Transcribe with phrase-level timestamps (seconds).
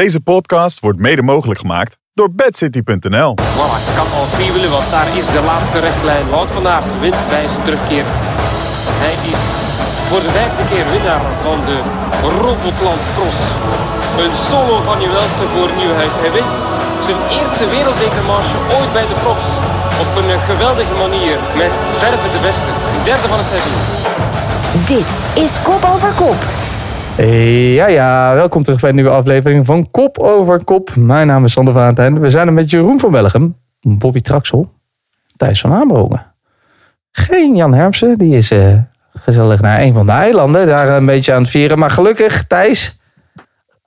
[0.00, 3.32] Deze podcast wordt mede mogelijk gemaakt door bedcity.nl.
[3.56, 6.24] Voilà, kan al wielen, want daar is de laatste rechtlijn.
[6.34, 8.06] Wout van Aert wint bij zijn terugkeer.
[9.04, 9.40] Hij is
[10.08, 11.76] voor de vijfde keer winnaar van de
[12.44, 13.40] Robotland Cross.
[14.22, 16.14] Een solo van Nieuwelsen voor Nieuwhuis.
[16.24, 16.54] Hij wint
[17.06, 19.50] zijn eerste wereldbekermarge ooit bij de profs.
[20.02, 21.72] Op een geweldige manier, met
[22.02, 22.70] verve de beste.
[22.94, 23.80] De derde van het seizoen.
[24.94, 25.10] Dit
[25.44, 26.63] is Kop over Kop.
[27.16, 30.96] Ja, ja, welkom terug bij een nieuwe aflevering van Kop over Kop.
[30.96, 32.20] Mijn naam is Sander Valentijn.
[32.20, 34.72] We zijn er met Jeroen van Bellegem, Bobby Traxel,
[35.36, 36.26] Thijs van Amerongen.
[37.12, 38.74] Geen Jan Hermsen, die is eh,
[39.14, 41.78] gezellig naar een van de eilanden, daar een beetje aan het vieren.
[41.78, 42.98] Maar gelukkig, Thijs,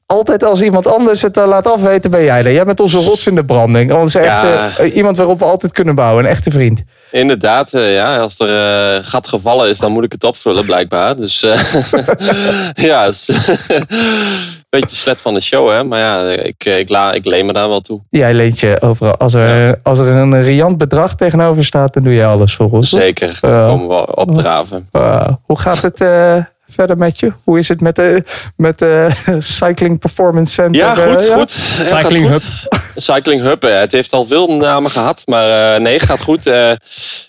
[0.07, 2.51] altijd als iemand anders het eh, laat afweten, ben jij er.
[2.51, 3.93] Jij bent onze rots in de branding.
[3.93, 4.77] Ons echt Ja.
[4.77, 6.83] eh, iemand waarop we altijd kunnen bouwen, een echte vriend.
[7.11, 11.15] Inderdaad, eh, ja, als er eh, gat gevallen is, dan moet ik het opvullen blijkbaar.
[11.15, 11.59] Dus eh,
[12.89, 13.27] ja, is
[13.67, 13.85] een
[14.69, 15.83] beetje slet van de show, hè.
[15.83, 18.01] Maar ja, ik, eh, ik, la, ik leen me daar wel toe.
[18.09, 19.15] Jij leent je overal.
[19.17, 22.89] Als er, als er een riant bedrag tegenover staat, dan doe je alles voor ons.
[22.89, 24.89] Zeker, daar komen we opdraven.
[24.91, 26.35] Uh, hoe gaat het eh,
[26.67, 27.33] verder met je?
[27.43, 28.23] Hoe is het met de,
[28.55, 30.75] met de Cycling Performance Center?
[30.81, 31.35] Ja, goed, ja?
[31.37, 31.51] goed.
[31.85, 32.43] Cycling goed.
[32.95, 36.45] Cycling Hub, eh, het heeft al veel namen gehad, maar eh, nee, gaat goed.
[36.47, 36.71] Eh,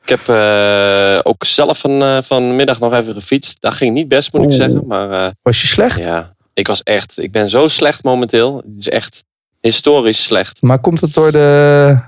[0.02, 3.60] ik heb eh, ook zelf van, eh, vanmiddag nog even gefietst.
[3.60, 4.56] Dat ging niet best, moet ik Oeh.
[4.56, 4.86] zeggen.
[4.86, 6.02] Maar eh, Was je slecht?
[6.02, 8.56] ja, ik was echt, ik ben zo slecht momenteel.
[8.56, 9.24] Het is echt
[9.60, 10.62] historisch slecht.
[10.62, 11.98] Maar komt het door de,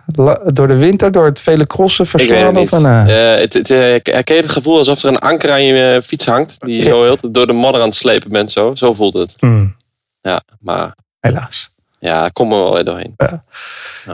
[0.47, 2.47] door de winter, door het vele crossen Ik weet verslaan?
[2.47, 2.73] het niet.
[2.73, 5.65] Of eh, Eh, het, het, eh, ken je het gevoel alsof er een anker aan
[5.65, 6.57] je fiets hangt?
[6.59, 8.51] Die je zo heel door de modder aan het slepen bent.
[8.51, 9.35] Zo, zo voelt het.
[9.39, 9.77] hmm,
[10.21, 11.71] Ja, maar helaas.
[11.99, 13.17] ja, kom er wel weer doorheen.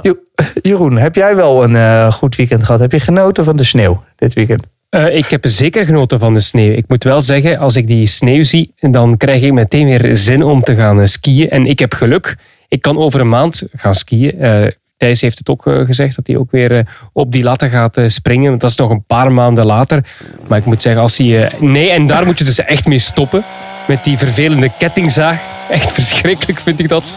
[0.02, 0.18] Jo-
[0.62, 2.80] Jeroen, heb jij wel een eh, goed weekend gehad?
[2.80, 4.64] Heb je genoten van de sneeuw dit weekend?
[4.88, 6.72] Eh, ik heb zeker genoten van de sneeuw.
[6.72, 10.42] Ik moet wel zeggen, als ik die sneeuw zie, dan krijg ik meteen weer zin
[10.42, 11.50] om te gaan skiën.
[11.50, 12.36] En ik heb geluk.
[12.68, 14.40] Ik kan over een maand gaan skiën.
[14.40, 17.70] Eh, Thijs heeft het ook eh, gezegd dat hij ook weer eh, op die latten
[17.70, 18.48] gaat springen.
[18.48, 20.04] Want dat is nog een paar maanden later.
[20.48, 21.52] Maar ik moet zeggen, als hij...
[21.58, 23.42] nee, en daar moet je dus echt mee stoppen.
[23.88, 25.40] Met die vervelende kettingzaag.
[25.70, 27.14] Echt verschrikkelijk vind ik dat.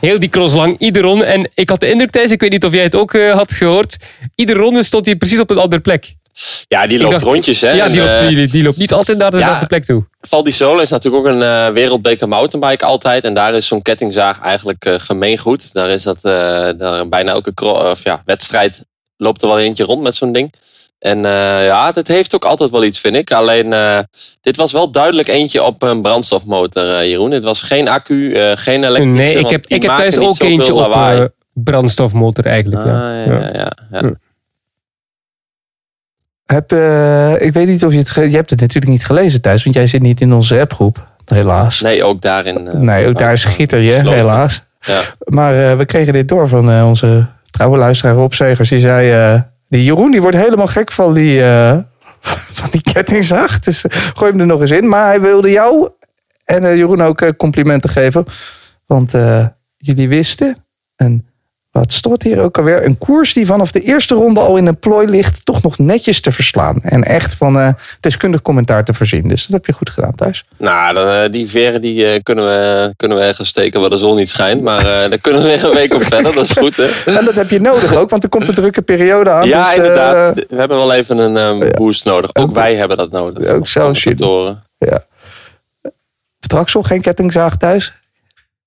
[0.00, 1.24] Heel die cross lang, iedere ronde.
[1.24, 3.96] En ik had de indruk, Thijs, ik weet niet of jij het ook had gehoord.
[4.34, 6.14] Iedere ronde stond hij precies op een andere plek.
[6.68, 7.60] Ja, die loopt dacht- rondjes.
[7.60, 7.70] Hè?
[7.70, 9.66] Ja, En, die loopt, eh, die, die loopt niet altijd naar dezelfde ja.
[9.66, 10.04] plek toe.
[10.20, 13.24] Val di Sole is natuurlijk ook een eh, wereldbeker mountainbike altijd.
[13.24, 15.72] En daar is zo'n kettingzaag eigenlijk eh, gemeengoed.
[15.72, 17.52] Daar is dat daar bijna elke
[17.90, 18.84] of, ja, wedstrijd
[19.16, 20.52] loopt er wel eentje rond met zo'n ding.
[20.98, 21.22] En
[21.62, 23.32] ja, dat heeft ook altijd wel iets, vind ik.
[23.32, 23.74] Alleen,
[24.40, 27.30] dit was wel duidelijk eentje op een brandstofmotor, Jeroen.
[27.30, 29.16] Het was geen accu, geen elektrische.
[29.16, 32.86] Nee, ik heb, ik heb thuis ook eentje op brandstofmotor eigenlijk.
[32.86, 33.72] Ah, ja, ja, ja.
[33.90, 34.10] Ja.
[36.46, 38.08] Heb, eh, ik weet niet of je het...
[38.14, 41.06] Je hebt het natuurlijk niet gelezen thuis, want jij zit niet in onze appgroep.
[41.26, 41.80] Helaas.
[41.80, 42.68] Nee, ook daarin.
[42.68, 44.12] eh, Nee, ook daar schitter je, gesloten.
[44.18, 44.62] helaas.
[44.80, 45.00] Ja.
[45.24, 48.68] Maar eh, we kregen dit door van eh, onze trouwe luisteraar Rob Segers.
[48.68, 51.78] Die zei, eh, die Jeroen die wordt helemaal gek van die, eh,
[52.60, 53.60] van die kettingzaag.
[53.60, 54.88] Dus eh, gooi hem er nog eens in.
[54.88, 55.88] Maar hij wilde jou
[56.44, 58.24] en eh, Jeroen ook eh, complimenten geven.
[58.86, 59.46] Want eh,
[59.76, 60.56] jullie wisten,
[60.96, 61.26] een,
[61.78, 62.84] wat stort hier ook alweer?
[62.84, 65.44] Een koers die vanaf de eerste ronde al in een plooi ligt.
[65.44, 66.82] Toch nog netjes te verslaan.
[66.82, 67.68] En echt van eh,
[68.00, 69.28] deskundig commentaar te voorzien.
[69.28, 70.44] Dus dat heb je goed gedaan thuis.
[70.56, 73.96] Nou, dan, eh, die veren die, eh, kunnen, we, kunnen we ergens steken waar de
[73.96, 74.62] zon niet schijnt.
[74.62, 76.34] Maar eh daar kunnen we weer een week op verder.
[76.34, 76.88] Dat is goed, hè?
[77.18, 79.48] En dat heb je nodig ook, want er komt een drukke periode aan.
[79.48, 80.34] Ja, dus, inderdaad.
[80.34, 82.34] We hebben wel even een ehm, boost nodig.
[82.34, 83.48] Ook wij hebben dat nodig.
[83.48, 84.18] ook zelfs jullie.
[84.18, 84.64] Toren.
[86.46, 87.92] Traxel, geen kettingzaag thuis?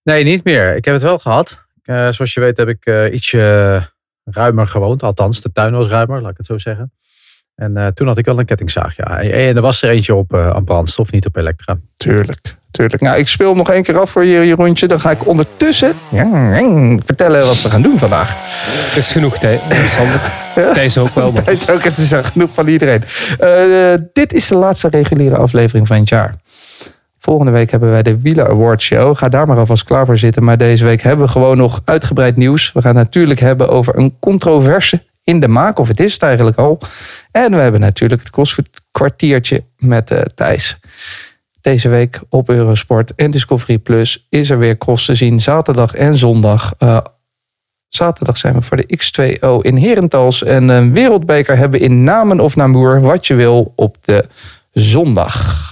[0.03, 0.75] Nee, niet meer.
[0.75, 1.68] Ik heb het wel gehad.
[1.89, 3.81] Eh, zoals je weet heb ik eh, ietsje
[4.23, 5.03] ruimer gewoond.
[5.03, 6.91] Althans, de tuin was ruimer, laat ik het zo zeggen.
[7.59, 9.19] En eh, toen had ik wel een kettingzaag, ja.
[9.19, 11.77] En, en er was er eentje op eh, aan brandstof, niet op elektra.
[11.97, 13.01] Tuurlijk, tuurlijk.
[13.01, 14.88] Nou, ik speel hem nog één keer af voor je, Jeroentje.
[14.88, 15.94] Dan ga ik ondertussen
[17.05, 18.35] vertellen wat we gaan doen vandaag.
[18.88, 19.61] Het is genoeg, Thijs.
[20.73, 21.33] Thijs ook wel.
[21.45, 23.03] is ook het is al genoeg van iedereen.
[23.39, 26.33] Eh, dit is de laatste reguliere aflevering van het jaar.
[27.29, 29.17] Volgende week hebben wij de Wieler Award Show.
[29.17, 30.44] Ga daar maar alvast klaar voor zitten.
[30.44, 32.71] Maar deze week hebben we gewoon nog uitgebreid nieuws.
[32.71, 35.80] We gaan het natuurlijk hebben over een controverse in de maak.
[35.80, 36.80] Of het is het eigenlijk al.
[37.31, 40.80] En we hebben natuurlijk het kwartiertje met eh, Thijs.
[41.62, 45.39] Deze week op Eurosport en Discovery Plus is er weer cross te zien.
[45.39, 46.74] Zaterdag en zondag.
[46.77, 46.98] Eh,
[47.88, 50.44] zaterdag zijn we voor de X2O in Herentals.
[50.44, 53.01] En een wereldbeker hebben in Namen of Namur.
[53.01, 54.25] Wat je wil op de
[54.71, 55.69] zondag.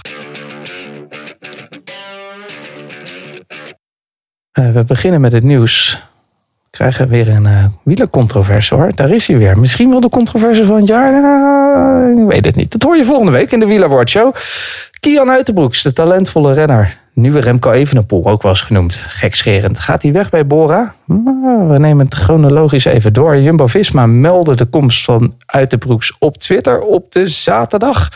[4.58, 6.02] Eh, we beginnen met het nieuws.
[6.64, 8.92] We krijgen weer een wielercontroverse hoor.
[8.94, 9.58] Daar is hij weer.
[9.58, 11.12] Misschien wel de controverse van het jaar.
[11.12, 12.72] Nou, ik weet het niet.
[12.72, 14.34] Dat hoor je volgende week in de Wielerwoord Show.
[15.00, 16.96] Kian Uiterbroeks, de talentvolle renner.
[17.12, 18.94] Nieuwe Remco Evenepoel, ook wel eens genoemd.
[18.94, 19.78] Gekscherend.
[19.78, 20.94] Gaat hij weg bij Bora?
[21.04, 23.38] Nou, we nemen het chronologisch even door.
[23.38, 28.08] Jumbo-Visma meldde de komst van Uiterbroeks op Twitter op de zaterdag.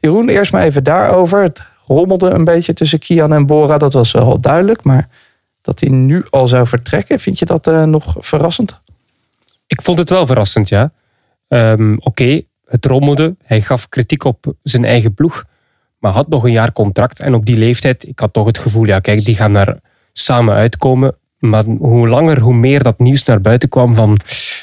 [0.00, 1.42] Jeroen, eerst maar even daarover.
[1.42, 3.78] Het rommelde een beetje tussen Kian en Bora.
[3.78, 4.84] Dat was wel duidelijk.
[4.84, 5.08] Maar
[5.62, 8.80] dat hij nu al zou vertrekken, vind je dat eh, nog verrassend?
[9.66, 10.92] Ik vond het wel verrassend, ja.
[11.48, 13.36] Ehm, Oké, het rommelde.
[13.44, 15.44] Hij gaf kritiek op zijn eigen ploeg.
[15.98, 17.20] Maar had nog een jaar contract.
[17.20, 19.76] En op die leeftijd, ik had toch het gevoel, ja kijk, die gaan daar
[20.12, 21.14] samen uitkomen.
[21.38, 24.18] Maar hoe langer, hoe meer dat nieuws naar buiten kwam van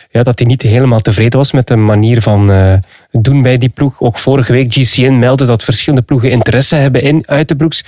[0.09, 2.73] ja, dat hij niet helemaal tevreden was met de manier van eh,
[3.11, 4.01] doen bij die ploeg.
[4.01, 7.83] Ook vorige week GCN meldde dat verschillende ploegen interesse hebben in Uitenbroeks.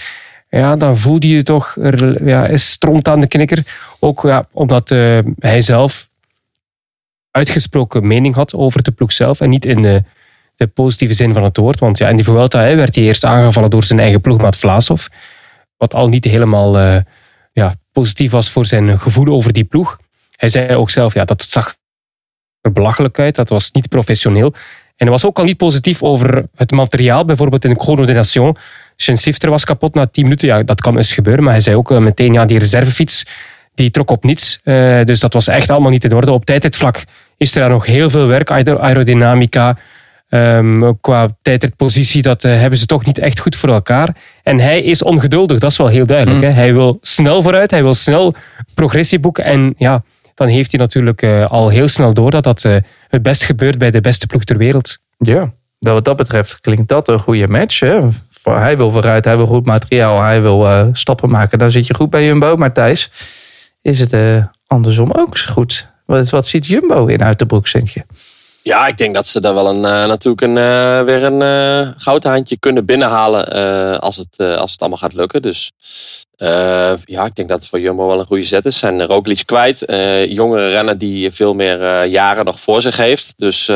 [0.50, 1.76] Ja, dan voelde je toch,
[2.24, 2.50] ja,
[3.02, 3.66] aan de knikker.
[4.00, 6.10] Ook ja, omdat eh, hij zelf
[7.32, 10.04] uitgesproken mening had over de ploeg zelf en niet in de,
[10.56, 11.80] de positieve zin van het woord.
[11.80, 15.08] Want ja, in die Vuelta hè, werd hij eerst aangevallen door zijn eigen ploegmaat Vlaasov.
[15.78, 16.98] Wat al niet helemaal eh,
[17.52, 20.00] ja, positief was voor zijn gevoel over die ploeg.
[20.36, 21.76] Hij zei ook zelf, ja, dat zag
[22.62, 23.36] er belachelijk uit.
[23.36, 24.54] Dat was niet professioneel.
[24.96, 27.26] En hij was ook al niet positief over het materiaal.
[27.26, 28.56] Bijvoorbeeld in de Chrono Nation.
[29.02, 30.48] Zijn sifter was kapot na 10 minuten.
[30.48, 31.44] Ja, dat kan eens gebeuren.
[31.44, 33.26] Maar hij zei ook eh, meteen, ja, die reservefiets
[33.76, 34.60] die trok op niets.
[34.64, 36.32] Eh, dus dat was echt allemaal niet in orde.
[36.32, 37.04] Op tijdritvlak
[37.38, 38.52] is er daar nog heel veel werk.
[38.52, 39.78] Aer- Aerodynamica,
[40.30, 44.16] ehm, qua tijdritpositie, dat eh, hebben ze toch niet echt goed voor elkaar.
[44.44, 46.42] En hij is ongeduldig, dat is wel heel duidelijk.
[46.42, 46.50] Hè?
[46.50, 48.36] Hij wil snel vooruit, hij wil snel
[48.74, 49.44] progressie boeken.
[49.44, 50.04] En ja,
[50.36, 52.62] dan heeft hij natuurlijk al heel snel door dat dat
[53.08, 54.98] het best gebeurt bij de beste ploeg ter wereld.
[55.18, 57.80] Ja, dat wat dat betreft klinkt dat een goede match.
[57.80, 58.00] Hè?
[58.54, 61.60] Hij wil vooruit, hij wil goed materiaal, hij wil eh, stappen maken.
[61.60, 62.56] Dan zit je goed bij Jumbo.
[62.56, 63.10] Maar Thijs,
[63.82, 65.88] is het eh, andersom ook goed?
[66.06, 68.04] Wat, wat ziet Jumbo in uit de broek, denk je?
[68.64, 70.54] Ja, ik denk dat ze daar wel een, eh, natuurlijk een,
[71.06, 73.46] weer een eh goudhaantje kunnen binnenhalen
[74.00, 75.42] als, het, als het allemaal gaat lukken.
[75.42, 75.72] Dus
[77.06, 78.80] ja, ik denk dat het voor Jumbo wel een goede zet is.
[78.80, 79.86] Zijn Roglic kwijt.
[79.86, 83.34] eh jongere renner die veel meer jaren nog voor zich heeft.
[83.38, 83.72] Dus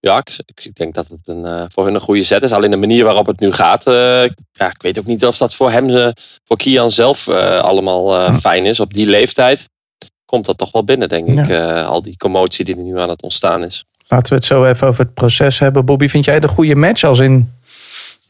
[0.00, 2.52] ja, ik, ik- denk dat het een, eh, voor hun een goede zet is.
[2.52, 3.86] Alleen de manier waarop het nu gaat.
[3.86, 3.94] eh,
[4.52, 6.08] ja, ik weet ook niet of dat voor hem, eh,
[6.44, 8.80] voor Kian zelf allemaal fijn is.
[8.80, 9.68] Op die leeftijd
[10.24, 11.50] komt dat toch wel binnen, denk ik.
[11.84, 13.84] al die commotie die er nu aan het ontstaan is.
[14.08, 15.84] Laten we het zo even over het proces hebben.
[15.84, 17.04] Bobby, vind jij een goede match?
[17.04, 17.52] Als in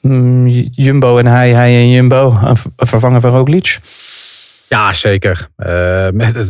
[0.00, 2.38] mm, Jumbo en hij, hij en Jumbo.
[2.44, 3.78] Een v- een vervanger van Roglic?
[4.70, 5.48] Ja, zeker.
[5.56, 6.48] Eh, met het,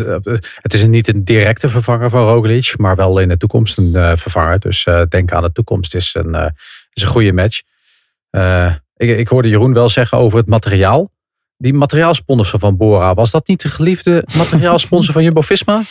[0.61, 4.13] het is niet een directe vervanger van Roglic, maar wel in de toekomst een eh,
[4.17, 4.59] vervanger.
[4.59, 6.51] Dus eh, denk aan de toekomst is een, eh,
[6.93, 7.61] is een goede match.
[8.31, 11.11] Eh, ik, ik hoorde Jeroen wel zeggen over het materiaal.
[11.57, 15.83] Die materiaalsponsor van Bora, was dat niet de geliefde materiaalsponsor van Jumbo-Visma?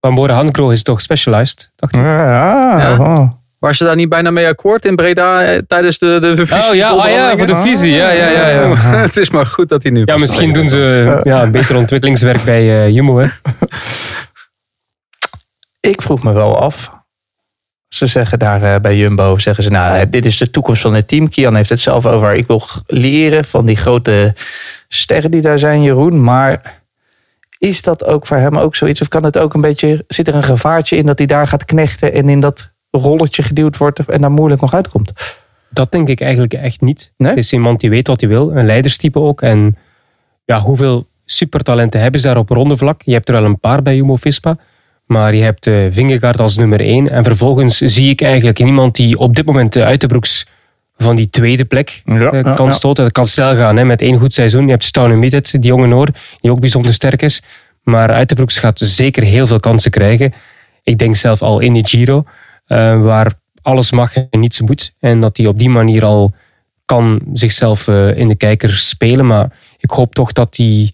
[0.00, 2.00] Van Bora Handkro is toch specialized, dacht ik.
[2.00, 3.39] Ja, Ja.
[3.60, 6.74] Waar ze daar niet bijna mee akkoord in Breda eh, tijdens de, de, de Oh
[6.74, 7.92] ja, ah, ja, voor de visie.
[7.92, 8.76] Ja, ja, ja, ja.
[9.06, 10.02] het is maar goed dat hij nu...
[10.04, 13.18] ja misschien doen ze ja, beter ontwikkelingswerk bij eh, Jumbo.
[13.18, 13.28] Hè.
[15.90, 16.90] Ik vroeg me wel af.
[17.88, 21.08] Ze zeggen daar eh, bij Jumbo, zeggen ze, nou, dit is de toekomst van het
[21.08, 21.28] team.
[21.28, 24.34] Kian heeft het zelf over, ik wil leren van die grote
[24.88, 26.22] sterren die daar zijn, Jeroen.
[26.22, 26.80] Maar
[27.58, 29.00] is dat ook voor hem ook zoiets?
[29.00, 31.64] Of kan het ook een beetje, zit er een gevaartje in dat hij daar gaat
[31.64, 35.12] knechten en in dat rolletje geduwd wordt en daar moeilijk nog uitkomt?
[35.70, 37.12] Dat denk ik eigenlijk echt niet.
[37.16, 37.28] Nee?
[37.28, 39.42] Het is iemand die weet wat hij wil, een leiderstype ook.
[39.42, 39.76] En
[40.44, 43.02] ja, hoeveel supertalenten hebben ze daar op rondevlak?
[43.04, 44.56] Je hebt er wel een paar bij Jumbo-Visma.
[45.06, 47.10] Maar je hebt uh, Vingegaard als nummer één.
[47.10, 50.46] En vervolgens zie ik eigenlijk iemand die op dit moment de Uitenbroeks
[50.96, 52.72] van die tweede plek Ja, eh, kan ja.
[52.72, 53.04] stoten.
[53.04, 54.64] Dat kan snel gaan hè, met één goed seizoen.
[54.64, 57.42] Je hebt Stouwen Middet, die jonge Noor, die ook bijzonder sterk is.
[57.82, 60.32] Maar Uitenbroeks gaat zeker heel veel kansen krijgen.
[60.82, 62.24] Ik denk zelf al in die Giro,
[62.70, 64.92] eh, waar alles mag en niets moet.
[64.98, 66.32] En dat hij op die manier al
[66.84, 69.26] kan zichzelf eh, in de kijker spelen.
[69.26, 70.92] Maar ik hoop toch dat hij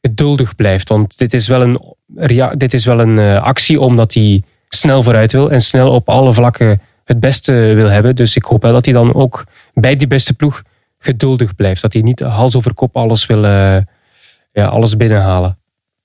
[0.00, 0.88] geduldig blijft.
[0.88, 5.02] Want dit is wel een, rea- dit is wel een eh, actie omdat hij snel
[5.02, 5.50] vooruit wil.
[5.50, 8.16] En snel op alle vlakken het beste wil hebben.
[8.16, 9.44] Dus ik hoop wel dat hij dan ook
[9.74, 10.62] bij die beste ploeg
[10.98, 11.82] geduldig blijft.
[11.82, 15.58] Dat hij niet hals over kop alles wil ja, alles binnenhalen.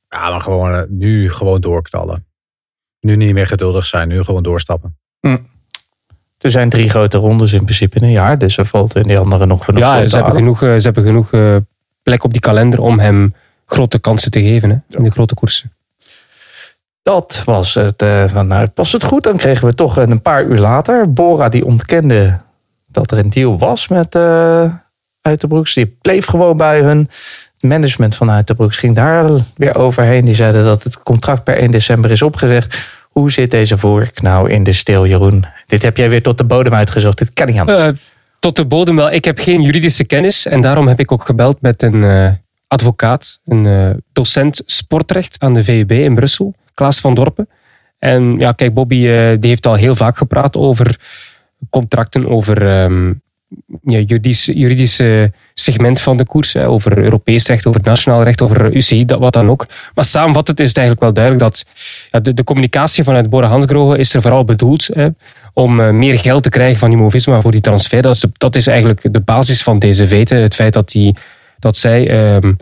[0.10, 2.28] Ja, maar gewoon nu gewoon doorknallen.
[3.00, 4.98] Nu niet meer geduldig zijn, nu gewoon doorstappen.
[6.38, 9.18] Er zijn drie grote rondes in principe in een jaar, dus er valt in die
[9.18, 11.56] andere nog genoeg Ja, te ze hebben genoeg, eh, ze hebben genoeg eh,
[12.04, 15.74] plek op die kalender om hem grote kansen te geven hè, in de grote koersen.
[17.02, 18.02] Dat was het.
[18.02, 19.24] eh, van, nou, past het goed?
[19.24, 21.14] Dan kregen we toch een paar uur later.
[21.14, 22.40] Bora die ontkende
[22.88, 24.74] dat er een deal was met eh
[25.22, 25.74] Uiterbroeks.
[25.74, 27.10] Die bleef gewoon bij hun.
[27.64, 30.26] Management van Uiterbroeks ging daar weer overheen.
[30.26, 32.98] Die zeiden dat het contract per 1 december is opgezegd.
[33.10, 35.46] Hoe zit deze vork nou in de steel, Jeroen?
[35.66, 37.18] Dit heb jij weer tot de bodem uitgezocht.
[37.18, 37.80] Dit kan niet anders.
[37.80, 37.88] Eh,
[38.40, 39.12] tot de bodem wel.
[39.12, 42.32] Ik heb geen juridische kennis en daarom heb ik ook gebeld met een eh,
[42.68, 47.50] advocaat, een eh, docent sportrecht aan de VUB in Brussel, Klaas van Dorpen.
[48.00, 49.02] En ja, kijk, Bobby
[49.40, 51.00] die heeft al heel vaak gepraat over
[51.70, 53.14] contracten, over ehm,
[54.46, 59.34] juridische segment van de koers, over Europees recht, over nationaal recht, over UCI, dat, wat
[59.34, 59.66] dan ook.
[59.94, 61.66] Maar samenvattend is het eigenlijk wel duidelijk dat
[62.12, 65.08] ja, de, communicatie vanuit Bora Hansgrohe is er vooral bedoeld hè,
[65.54, 68.02] om eh, meer geld te krijgen van Jumbo-Visma voor die transfer.
[68.38, 70.38] Dat is, eigenlijk de basis van deze veten.
[70.38, 71.16] Het feit dat, die,
[71.60, 72.54] dat zij ehm,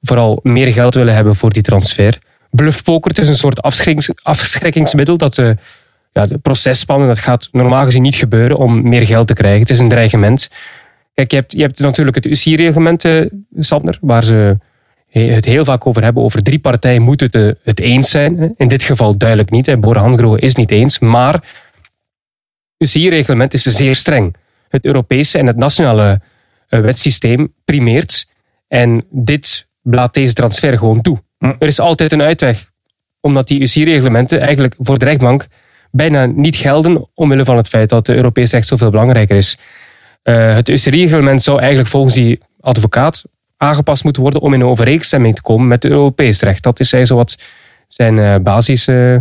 [0.00, 2.18] vooral meer geld willen hebben voor die transfer.
[2.50, 5.16] Bluffpoker, het is een soort afschrikkings, afschrikkingsmiddel.
[5.16, 5.50] Dat uh,
[6.12, 9.60] ja, de processpannen, dat gaat normaal gezien niet gebeuren om meer geld te krijgen.
[9.60, 10.48] Het is een dreigement.
[11.18, 13.26] Kijk, je hebt, je hebt natuurlijk het UCI-reglement, eh,
[13.58, 14.58] Sander, waar ze
[15.08, 16.22] het heel vaak over hebben.
[16.22, 18.54] Over drie partijen moeten het, eh, het eens zijn.
[18.56, 19.66] In dit geval duidelijk niet.
[19.66, 19.78] hè.
[19.78, 20.98] Bora Hansgrohe is niet eens.
[20.98, 21.42] Maar het
[22.78, 24.36] UCI-reglement is zeer streng.
[24.68, 26.20] Het Europese en het nationale
[26.68, 28.26] eh, wetsysteem primeert.
[28.68, 31.22] En dit laat deze transfer gewoon toe.
[31.38, 32.70] Er is altijd een uitweg.
[33.20, 35.46] Omdat die UCI-reglementen eigenlijk voor de rechtbank
[35.90, 37.08] bijna niet gelden.
[37.14, 39.58] Omwille van het feit dat de Europees recht zoveel belangrijker is.
[40.28, 43.24] Eh, het UCI-reglement zou eigenlijk volgens die advocaat
[43.56, 46.62] aangepast moeten worden om in overeenstemming te komen met het Europees recht.
[46.62, 47.38] Dat is hij zowat
[47.88, 49.16] zijn eh, basis eh,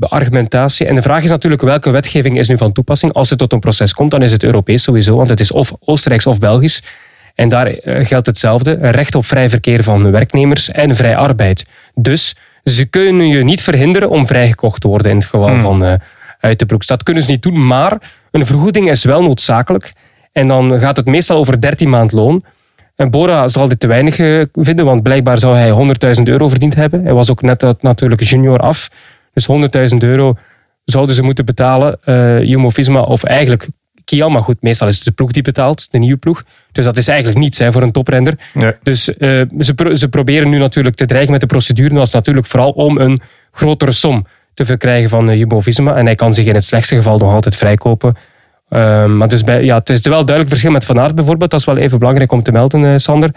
[0.00, 0.86] argumentatie.
[0.86, 3.12] En de vraag is natuurlijk welke wetgeving is nu van toepassing.
[3.12, 5.72] Als het tot een proces komt, dan is het Europees sowieso, want het is of
[5.80, 6.82] Oostenrijks of Belgisch.
[7.34, 8.76] En daar geldt hetzelfde.
[8.80, 11.66] Recht op vrij verkeer van werknemers en vrij arbeid.
[11.94, 15.92] Dus ze kunnen je niet verhinderen om vrijgekocht te worden in het geval van uh,
[16.40, 16.86] uit de broek.
[16.86, 17.98] Dat kunnen ze niet doen, maar
[18.30, 19.92] een vergoeding is wel noodzakelijk.
[20.32, 22.44] En dan gaat het meestal over 13 maand loon.
[22.96, 25.70] En Bora zal dit te weinig eh, vinden, want blijkbaar zou hij
[26.16, 27.02] 100.000 euro verdiend hebben.
[27.04, 28.90] Hij was ook net uit natuurlijk junior af.
[29.32, 29.48] Dus
[29.92, 30.34] 100.000 euro
[30.84, 31.98] zouden ze moeten betalen.
[32.04, 33.68] eh Jumbo-Visma of eigenlijk
[34.04, 36.42] Kian, maar goed, meestal is het de ploeg die betaalt, de nieuwe ploeg.
[36.72, 38.34] Dus dat is eigenlijk niets hè, voor een toprender.
[38.82, 41.94] Dus eh, ze, pro- ze proberen nu natuurlijk te dreigen met de procedure.
[41.94, 43.20] Dat is natuurlijk vooral om een
[43.50, 45.94] grotere som te verkrijgen van eh, Jumbo-Visma.
[45.96, 48.16] En hij kan zich in het slechtste geval nog altijd vrijkopen.
[48.72, 51.50] Ehm, maar dus bij, ja, het is wel duidelijk verschil met Van Aert bijvoorbeeld.
[51.50, 53.30] Dat is wel even belangrijk om te melden, eh, Sander.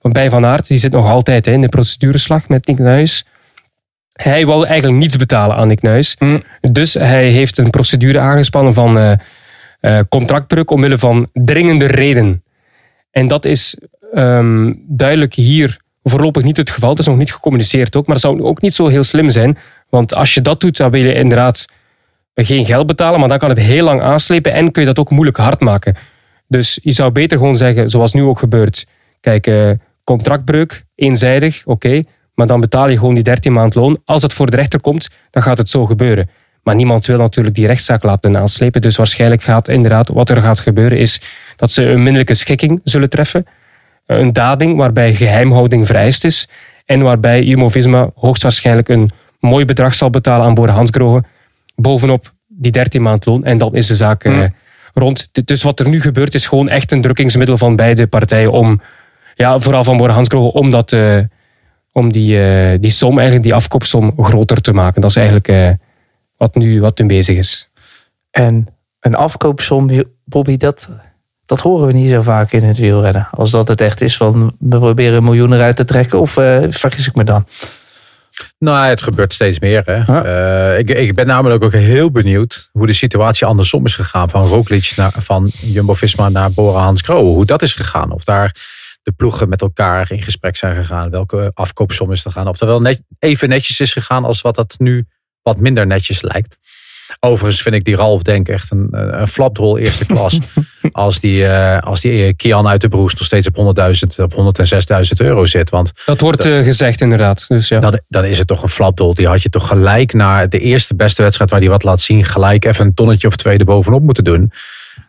[0.00, 3.26] Want bij Van Aert, die zit nog altijd hè, in de procedureslag met Nick Nuis.
[4.12, 6.16] Hij wou eigenlijk niets betalen aan Nick Nuis.
[6.60, 9.12] Dus hij heeft een procedure aangespannen van eh,
[9.80, 12.42] eh, contractbreuk omwille van dringende reden.
[13.10, 13.76] En dat is
[14.14, 16.90] ehm, duidelijk hier voorlopig niet het geval.
[16.90, 18.06] Het is nog niet gecommuniceerd ook.
[18.06, 19.58] Maar het zou ook niet zo heel slim zijn.
[19.88, 21.64] Want als je dat doet, dan wil je inderdaad
[22.34, 23.20] geen geld betalen.
[23.20, 25.96] Maar dan kan het heel lang aanslepen en kun je dat ook moeilijk hard maken.
[26.48, 28.86] Dus je zou beter gewoon zeggen, zoals nu ook gebeurt.
[29.20, 29.70] Kijk, eh,
[30.04, 32.02] contractbreuk, eenzijdig, oké.
[32.34, 34.00] maar dan betaal je gewoon die 13 maand loon.
[34.04, 36.30] Als het voor de rechter komt, dan gaat het zo gebeuren.
[36.62, 38.80] Maar niemand wil natuurlijk die rechtszaak laten aanslepen.
[38.80, 41.20] Dus waarschijnlijk gaat inderdaad, wat er gaat gebeuren, is
[41.56, 43.46] dat ze een minderlijke schikking zullen treffen.
[44.06, 46.48] Een dading waarbij geheimhouding vereist is.
[46.84, 49.10] En waarbij Jumbo-Visma hoogstwaarschijnlijk een
[49.40, 51.22] mooi bedrag zal betalen aan Bora Hansgrohe.
[51.74, 53.44] Bovenop die 13 maand loon.
[53.44, 54.44] En dan is de zaak eh,
[54.94, 55.28] rond.
[55.44, 58.80] Dus wat er nu gebeurt is gewoon echt een drukkingsmiddel van beide partijen om,
[59.34, 61.18] ja, vooral van Bora Hansgrohe, om, dat, eh,
[61.92, 65.00] om die, eh, die som, eigenlijk die afkoopsom groter te maken.
[65.00, 65.78] Dat is eigenlijk
[66.36, 67.70] wat, nu, wat nu bezig is.
[68.30, 68.66] En
[69.00, 70.88] een afkoopsom, Bobby, dat,
[71.46, 73.28] dat horen we niet zo vaak in het wielrennen.
[73.30, 76.20] Als dat het echt is van we proberen een miljoen eruit te trekken.
[76.20, 76.32] Of
[76.70, 77.46] vergis ik me dan?
[78.58, 79.82] Nou, het gebeurt steeds meer.
[79.84, 80.22] Hè.
[80.22, 84.30] Eh, ik, ik ben namelijk ook heel benieuwd hoe de situatie andersom is gegaan.
[84.30, 87.34] Van Roglic naar, van Jumbo-Visma naar Bora Hansgrohe.
[87.34, 88.10] Hoe dat is gegaan.
[88.10, 88.54] Of daar
[89.02, 91.10] de ploegen met elkaar in gesprek zijn gegaan.
[91.10, 92.48] Welke afkoopsom is gegaan.
[92.48, 95.06] Of dat wel net, even netjes is gegaan als wat dat nu
[95.42, 96.58] wat minder netjes lijkt.
[97.20, 100.38] Overigens vind ik die Ralf Denk echt een, een flapdrol eerste klas.
[100.92, 104.34] als die, eh, als die eh, Kian uit de Broes nog steeds op 100.000 of
[104.34, 105.70] 106.000 euro zit.
[105.70, 107.44] Want Dat wordt eh, gezegd inderdaad.
[107.48, 107.80] Dus ja.
[107.80, 109.14] dan, dan is het toch een flapdol.
[109.14, 112.24] Die had je toch gelijk naar de eerste beste wedstrijd waar hij wat laat zien.
[112.24, 114.52] Gelijk even een tonnetje of twee erbovenop moeten doen.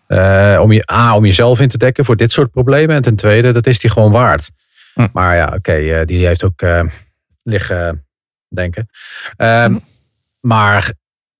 [0.07, 2.95] Eh, om je, A, om jezelf in te dekken voor dit soort problemen.
[2.95, 4.51] En ten tweede, dat is die gewoon waard.
[4.93, 5.07] Hm.
[5.13, 6.83] Maar ja, oké, eh, die heeft ook eh,
[7.43, 8.05] liggen
[8.49, 8.89] denken.
[9.37, 9.77] Ehm,
[10.39, 10.93] Maar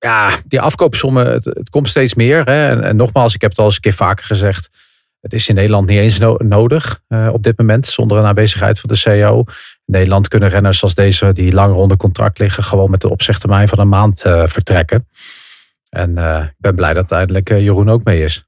[0.04, 2.44] ja, die afkoopsommen, het, komt steeds meer.
[2.46, 2.82] Hè.
[2.82, 4.70] En, nogmaals, ik heb het al eens een keer vaker gezegd.
[5.22, 8.80] Het is in Nederland niet eens no- nodig eh, op dit moment, zonder een aanwezigheid
[8.80, 9.38] van de CEO.
[9.86, 13.68] In Nederland kunnen renners als deze, die langer onder contract liggen, gewoon met een opzegtermijn
[13.68, 15.08] van een maand eh, vertrekken.
[15.90, 18.46] En eh, ik ben blij dat uiteindelijk Jeroen ook mee is.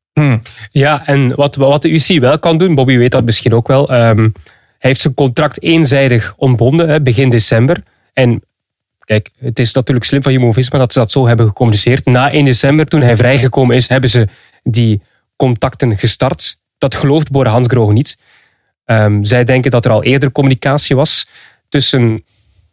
[0.72, 3.90] Ja, en wat, wat de UC wel kan doen, Bobby weet dat misschien ook wel.
[3.90, 4.30] ehm,
[4.78, 7.84] hij heeft zijn contract eenzijdig ontbonden, hè, begin december.
[8.14, 8.42] En
[9.06, 12.06] kijk, het is natuurlijk slim van Jumbo-Visma dat ze dat zo hebben gecommuniceerd.
[12.06, 14.28] Na 1 december, toen hij vrijgekomen is, hebben ze
[14.64, 15.02] die
[15.36, 16.58] contacten gestart.
[16.78, 18.18] Dat gelooft Bora Hansgrohe niet.
[18.86, 21.28] Ehm, zij denken dat er al eerder communicatie was
[21.70, 22.24] tussen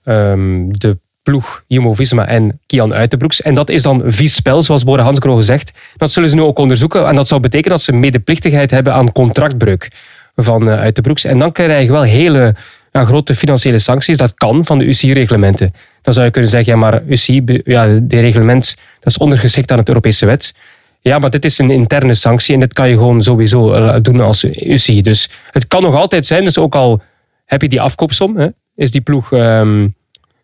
[0.04, 3.42] ehm, de ploeg Jumbo-Visma en Kian Uitenbroeks.
[3.42, 5.72] En dat is dan vies spel, zoals Bora Hansgrohe zegt.
[5.96, 7.06] Dat zullen ze nu ook onderzoeken.
[7.06, 9.90] En dat zou betekenen dat ze medeplichtigheid hebben aan contractbreuk
[10.36, 11.24] van uh, Uitenbroeks.
[11.24, 12.54] En dan krijg je wel hele
[12.92, 14.16] ja, grote financiële sancties.
[14.16, 15.72] Dat kan van de UCI-reglementen.
[16.02, 19.78] Dan zou je kunnen zeggen, ja, maar UCI, ja, de reglement dat is ondergeschikt aan
[19.78, 20.54] het Europese wet.
[21.00, 24.20] Ja, maar dit is een interne sanctie en dit kan je gewoon sowieso eh, doen
[24.20, 25.02] als UCI.
[25.02, 27.02] Dus het kan nog altijd zijn, dus ook al
[27.44, 29.88] heb je die afkoopsom, hè, is die ploeg ehm,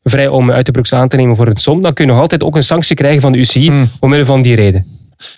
[0.03, 2.21] vrij om uit de broeks aan te nemen voor een som, dan kun je nog
[2.21, 3.91] altijd ook een sanctie krijgen van de UCI hmm.
[4.01, 4.87] omwille van die reden.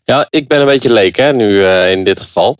[0.05, 2.59] Ja, ik ben een beetje leek hè, nu uh, in dit geval.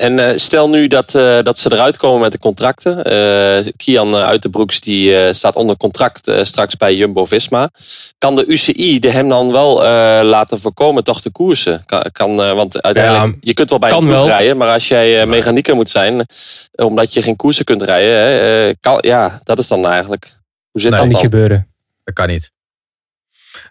[0.00, 3.12] En uh, stel nu dat, uh, dat ze eruit komen met de contracten.
[3.12, 7.70] Uh, Kian Uiterbroeks die staat onder contract straks bij Jumbo-Visma.
[8.18, 9.82] Kan de UCI de hem dan wel
[10.24, 11.82] laten voorkomen toch de koersen?
[11.86, 14.56] Kan, kan want uiteindelijk, ja, je kunt wel bij een ploeg rijden.
[14.56, 16.26] Maar als jij mechanieker moet zijn,
[16.74, 18.16] omdat je geen koersen kunt rijden.
[18.16, 20.32] Hè, kan, ja, dat is dan eigenlijk...
[20.70, 21.30] Hoe zit nee, dat niet dan?
[21.30, 21.68] gebeuren.
[22.04, 22.50] Dat kan niet.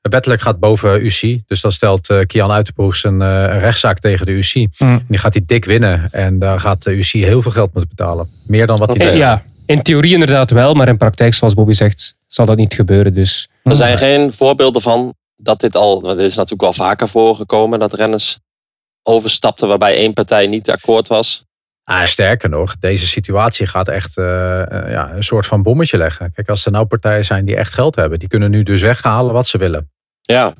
[0.01, 1.39] Wettelijk gaat boven UC.
[1.46, 4.68] Dus dan stelt uh, Kian Uiterbroeks een, uh, een, rechtszaak tegen de UC.
[4.77, 5.03] Mm.
[5.08, 6.08] Die gaat hij dik winnen.
[6.12, 8.29] En daar gaat de UC heel veel geld moeten betalen.
[8.48, 9.18] Meer dan wat hij okay.
[9.18, 10.74] Ja, in theorie inderdaad wel.
[10.74, 13.13] Maar in praktijk, zoals Bobby zegt, zal dat niet gebeuren.
[13.13, 13.50] Dus.
[13.63, 16.00] Er zijn geen voorbeelden van dat dit al...
[16.00, 17.79] Dit is natuurlijk wel vaker voorgekomen.
[17.79, 18.39] Dat renners
[19.03, 21.46] overstapten waarbij één partij niet akkoord was.
[21.89, 24.25] Ah, sterker nog, deze situatie gaat echt uh,
[24.89, 26.31] ja, een soort van bommetje leggen.
[26.34, 29.34] Kijk, als er nou partijen zijn die echt geld hebben, die kunnen nu dus weghalen
[29.34, 29.91] wat ze willen.
[30.22, 30.53] Ja.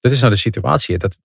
[0.00, 0.98] Dat is nou de situatie.
[0.98, 1.18] Dat,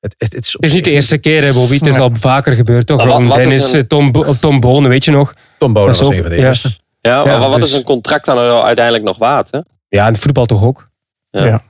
[0.00, 1.74] het, het, het, is, het is niet de eerste keer, hè, Bobby.
[1.74, 3.04] Het is al vaker gebeurd, toch?
[3.04, 3.86] Wat, wat Dennis, een...
[3.86, 5.34] Tom, Tom Bonen, weet je nog?
[5.58, 6.46] Tom Bonen was, was ook, een van de ja.
[6.46, 6.70] eerste.
[7.00, 7.70] Ja, maar ja, wat dus...
[7.70, 9.50] is een contract dan uiteindelijk nog waard?
[9.50, 9.58] Hè?
[9.88, 10.88] Ja, in het voetbal toch ook.
[11.30, 11.44] Ja.
[11.44, 11.62] ja.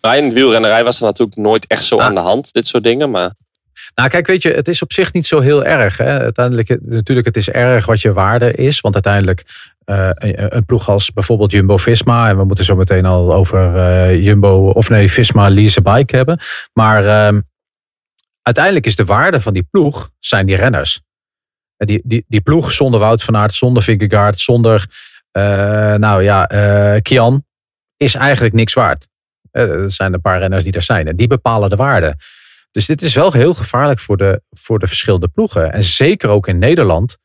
[0.00, 2.04] Maar in de wielrennerij was er natuurlijk nooit echt zo ah.
[2.04, 3.10] aan de hand, dit soort dingen.
[3.10, 3.30] Maar...
[3.94, 5.96] Nou, kijk, weet je, het is op zich niet zo heel erg.
[5.96, 6.18] Hè?
[6.18, 8.80] Uiteindelijk, natuurlijk, het is erg wat je waarde is.
[8.80, 10.10] Want uiteindelijk, uh,
[10.48, 12.28] een ploeg als bijvoorbeeld Jumbo Visma.
[12.28, 16.40] En we moeten zo meteen al over uh, Jumbo, of nee, Visma Lease Bike hebben.
[16.72, 17.40] Maar uh,
[18.42, 21.00] uiteindelijk is de waarde van die ploeg, zijn die renners.
[21.76, 24.86] Die, die, die ploeg zonder Wout van Aert, zonder Vingegaard, zonder,
[25.98, 26.46] nou ja,
[27.02, 27.44] Kian,
[27.96, 29.08] is eigenlijk niks waard.
[29.50, 31.06] Er zijn een paar renners die er zijn.
[31.06, 32.16] En die bepalen de waarde.
[32.72, 35.72] Dus dit is wel heel gevaarlijk voor de, voor de verschillende ploegen.
[35.72, 37.16] En zeker ook in Nederland.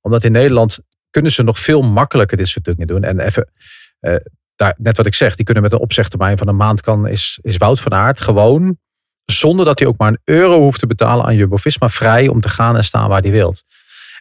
[0.00, 0.78] Omdat in Nederland
[1.10, 3.02] kunnen ze nog veel makkelijker dit soort dingen doen.
[3.02, 3.52] En even,
[4.00, 4.16] uh,
[4.56, 7.38] daar, net wat ik zeg, die kunnen met een opzegtermijn van een maand kan, is,
[7.42, 8.78] is Wout van Aert gewoon,
[9.24, 12.48] zonder dat hij ook maar een euro hoeft te betalen aan Jumbo-Visma, vrij om te
[12.48, 13.64] gaan en staan waar hij wilt.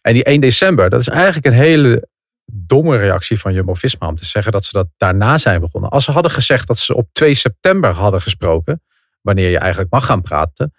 [0.01, 2.07] En die 1 december, dat is eigenlijk een hele
[2.45, 5.89] domme reactie van Jumbo-Visma om te zeggen dat ze dat daarna zijn begonnen.
[5.89, 8.81] Als ze hadden gezegd dat ze op 2 september hadden gesproken,
[9.21, 10.73] wanneer je eigenlijk mag gaan praten,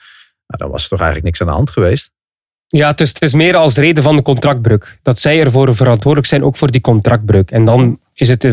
[0.46, 2.10] nou, dan was er toch eigenlijk niks aan de hand geweest.
[2.66, 4.98] Ja, het is, het is meer als reden van de contractbreuk.
[5.02, 7.50] Dat zij ervoor verantwoordelijk zijn, ook voor die contractbreuk.
[7.50, 8.46] En dan is het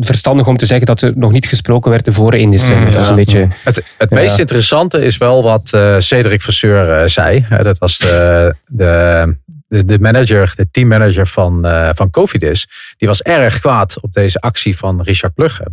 [0.00, 2.86] verstandig om te zeggen dat er nog niet gesproken werd tevoren in december.
[2.86, 4.16] Mm, dat is een beetje, het het ja.
[4.16, 7.46] meest interessante is wel wat uh, Cedric Vasseur uh, zei.
[7.50, 9.36] Uh, dat was de, de,
[9.84, 12.68] de, manager, de teammanager van, uh, van Cofidis.
[12.96, 15.66] Die was erg kwaad op deze actie van Richard Plugge.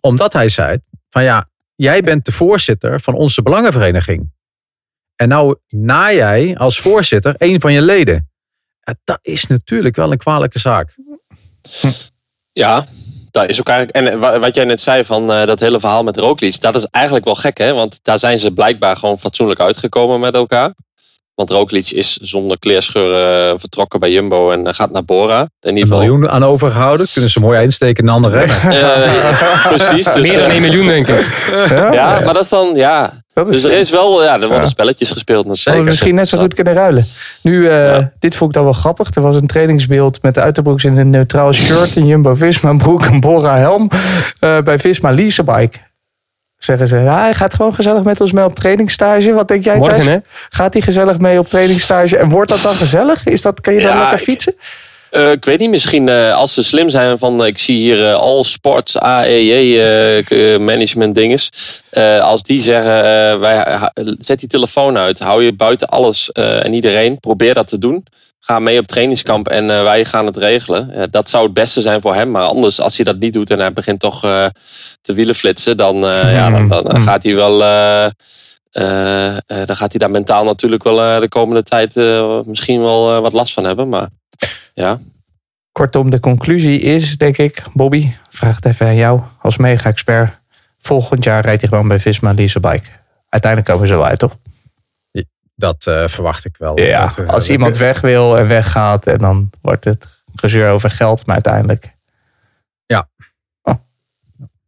[0.00, 0.78] Omdat hij zei
[1.10, 4.34] van ja, jij bent de voorzitter van onze belangenvereniging.
[5.16, 8.30] En nou na jij als voorzitter een van je leden.
[9.04, 10.94] Dat is natuurlijk wel een kwalijke zaak.
[12.52, 12.86] Ja,
[13.30, 14.12] dat is ook eigenlijk.
[14.12, 17.24] En wat jij net zei van uh, dat hele verhaal met Roglic, dat is eigenlijk
[17.24, 17.72] wel gek, hè?
[17.72, 20.74] Want daar zijn ze blijkbaar gewoon fatsoenlijk uitgekomen met elkaar.
[21.36, 25.40] Want Roglic is zonder kleerscheuren vertrokken bij Jumbo en gaat naar Bora.
[25.60, 26.00] In ieder geval.
[26.00, 27.06] Een miljoen aan overgehouden.
[27.12, 28.82] Kunnen ze mooi einsteken in een andere renner.
[28.82, 30.04] Uh, precies.
[30.04, 31.26] Dus, Meer dan 1 miljoen, denk ik.
[31.68, 32.74] Ja, ja maar dat is dan...
[32.74, 33.24] Ja.
[33.32, 34.22] Dat is dus er is wel...
[34.22, 35.58] Ja, er worden spelletjes gespeeld.
[35.58, 35.84] Zeker.
[35.84, 37.04] misschien net zo goed kunnen ruilen.
[37.42, 38.12] Nu, uh, ja.
[38.18, 39.14] dit vond ik dan wel grappig.
[39.14, 41.96] Er was een trainingsbeeld met de uiterbroeks in een neutraal shirt.
[41.96, 43.90] Een Jumbo-Visma broek, een Bora helm.
[44.40, 45.78] Uh, bij Visma Leasebike
[46.58, 49.32] zeggen ze, ja, hij gaat gewoon gezellig met ons mee op trainingsstage.
[49.32, 50.18] Wat denk jij Morgen, hè?
[50.50, 52.16] Gaat hij gezellig mee op trainingsstage?
[52.16, 53.26] En wordt dat dan gezellig?
[53.26, 54.54] Is dat, kan je dan ja, lekker fietsen?
[55.10, 57.98] Ik, uh, ik weet niet, misschien uh, als ze slim zijn van, ik zie hier
[57.98, 61.50] uh, All Sports, AEJ, management dinges.
[62.20, 67.54] als die zeggen, wij, zet die telefoon uit, hou je buiten alles en iedereen, probeer
[67.54, 68.04] dat te doen
[68.46, 70.90] ga mee op trainingskamp en uh, wij gaan het regelen.
[70.94, 72.30] Uh, dat zou het beste zijn voor hem.
[72.30, 74.46] Maar anders, als hij dat niet doet en hij begint toch uh,
[75.00, 77.58] te wielen flitsen, dan, ja, dan, dan, dan gaat hij wel.
[79.66, 81.94] dan gaat hij daar mentaal natuurlijk wel de komende tijd
[82.46, 83.88] misschien wel wat last van hebben.
[83.88, 84.08] Maar
[84.74, 85.00] ja.
[85.72, 90.38] Kortom, de conclusie is, denk ik, Bobby, vraag het even aan jou als mega-expert.
[90.78, 92.88] Volgend jaar rijdt hij gewoon bij Visma Leasebike.
[93.28, 94.36] Uiteindelijk komen ze wel uit, toch?
[95.56, 96.80] Dat eh, verwacht ik wel.
[96.80, 100.90] Ja, Dat, eh, als iemand weg wil en weggaat en dan wordt het gezeur over
[100.90, 101.94] geld, maar uiteindelijk.
[102.86, 103.08] Ja.
[103.62, 103.74] Oh.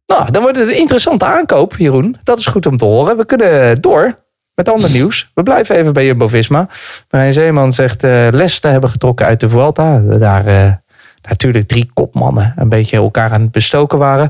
[0.05, 2.17] Nou, dan wordt het een interessante aankoop, Jeroen.
[2.23, 3.17] Dat is goed om te horen.
[3.17, 4.17] We kunnen door
[4.53, 5.31] met ander nieuws.
[5.33, 6.67] We blijven even bij Jumbo-Visma.
[7.09, 9.99] Marijn Zeeman zegt eh, les te hebben getrokken uit de Vuelta.
[9.99, 10.81] Daar
[11.27, 14.29] natuurlijk drie kopmannen een beetje elkaar aan het bestoken waren.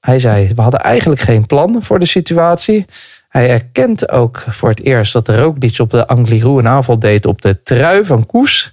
[0.00, 2.86] Hij zei, we hadden eigenlijk geen plan voor de situatie.
[3.28, 6.98] Hij erkent ook voor het eerst dat er ook iets op de Angliru een aanval
[6.98, 8.72] deed op de trui van Koes.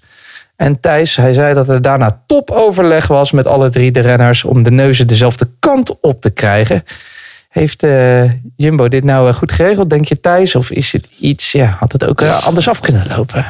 [0.56, 4.64] En Thijs, hij zei dat er daarna topoverleg was met alle drie de renners om
[4.64, 6.84] de neuzen dezelfde kant op te krijgen.
[7.50, 8.24] Heeft eh,
[8.56, 10.56] Jumbo dit nou eh, goed geregeld, denk je Thijs?
[10.56, 13.46] Of is het iets, ja, had het ook eh, anders af kunnen lopen?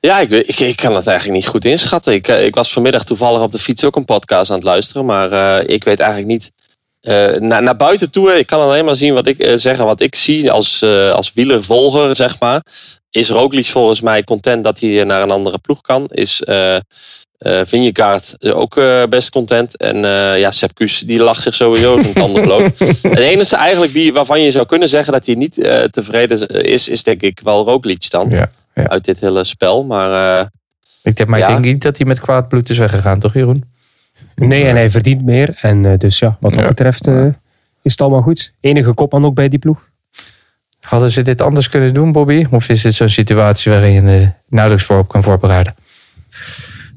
[0.00, 2.12] Ja, ik, ik, kan het eigenlijk niet goed inschatten.
[2.12, 5.04] Ik, ik was vanmiddag toevallig op de fiets ook een podcast aan het luisteren.
[5.04, 6.52] Maar ik weet eigenlijk niet.
[7.02, 9.84] Eh, naar, naar buiten toe, ik kan alleen maar zien wat ik eh, zeggen.
[9.84, 12.62] Wat ik zie als, eh, als wielervolger, zeg maar.
[13.10, 16.06] Is Roglic volgens mij content dat hij naar een andere ploeg kan.
[16.08, 16.76] Is eh
[17.64, 18.74] Vingegaard ook
[19.08, 19.76] best content.
[19.76, 19.96] En
[20.38, 22.78] ja, Sepp Kuss, die lacht zich sowieso zijn tanden bloot.
[23.02, 25.54] Het enige eigenlijk wie, waarvan je zou kunnen zeggen dat hij niet
[25.90, 28.30] tevreden is, is denk ik wel Roglic dan.
[28.30, 28.88] Ja, ja.
[28.88, 29.84] Uit dit hele spel.
[29.84, 30.40] Maar
[31.02, 31.46] Ik denk, maar Ja.
[31.48, 33.71] ik denk niet dat hij met kwaad bloed is weggegaan, toch Jeroen?
[34.48, 35.58] Nee, en hij verdient meer.
[35.60, 36.68] En eh, dus ja, wat dat Ja.
[36.68, 37.26] betreft eh,
[37.82, 38.52] is het allemaal goed.
[38.60, 39.90] Enige kopman ook bij die ploeg.
[40.80, 42.46] Hadden ze dit anders kunnen doen, Bobby?
[42.50, 45.74] Of is dit zo'n situatie waarin je eh, nauwelijks voor op kan voorbereiden?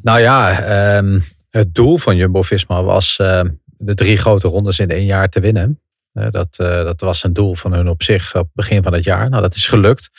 [0.01, 5.05] Nou ja, ehm, het doel van Jumbo-Visma was ehm, de drie grote rondes in één
[5.05, 5.79] jaar te winnen.
[6.13, 8.93] Eh, dat, eh, dat was een doel van hun op zich op het begin van
[8.93, 9.29] het jaar.
[9.29, 10.09] Nou, dat is gelukt.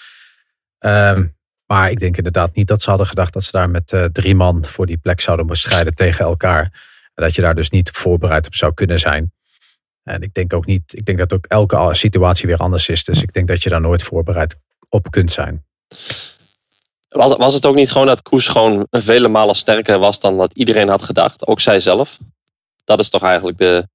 [0.78, 1.24] Ehm,
[1.66, 4.34] maar ik denk inderdaad niet dat ze hadden gedacht dat ze daar met eh, drie
[4.34, 6.94] man voor die plek zouden moeten strijden tegen elkaar.
[7.16, 9.32] En dat je daar dus niet voorbereid op zou kunnen zijn.
[10.02, 13.04] En ik denk ook niet, ik denk dat ook elke situatie weer anders is.
[13.04, 14.56] Dus ik denk dat je daar nooit voorbereid
[14.88, 15.64] op kunt zijn.
[17.08, 20.54] was, was het ook niet gewoon dat Koes gewoon vele malen sterker was dan dat
[20.54, 21.46] iedereen had gedacht?
[21.46, 22.18] Ook zij zelf.
[22.84, 23.88] Dat is toch eigenlijk de,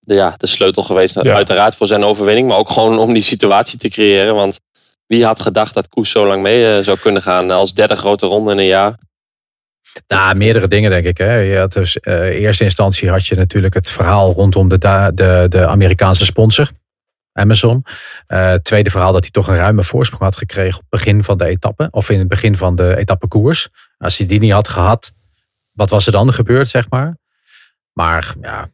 [0.00, 1.22] de, ja, de sleutel geweest.
[1.22, 1.34] Ja.
[1.34, 2.48] Uiteraard voor zijn overwinning.
[2.48, 4.34] Maar ook gewoon om die situatie te creëren.
[4.34, 4.60] Want
[5.06, 8.26] wie had gedacht dat Koes zo lang mee eh, zou kunnen gaan als derde grote
[8.26, 8.98] ronde in een jaar?
[10.06, 11.18] Nou, meerdere dingen denk ik.
[11.18, 11.34] Hè.
[11.34, 14.78] Je dus, eh, eerste instantie had je natuurlijk het verhaal rondom de,
[15.14, 16.70] de, de Amerikaanse sponsor,
[17.32, 17.84] Amazon.
[18.26, 21.38] Eh, tweede verhaal dat hij toch een ruime voorsprong had gekregen op het begin van
[21.38, 21.88] de etappe.
[21.90, 23.68] Of in het begin van de etappekoers.
[23.98, 25.12] Als hij die niet had gehad,
[25.72, 27.16] wat was er dan gebeurd, zeg maar.
[27.92, 28.70] Maar ja,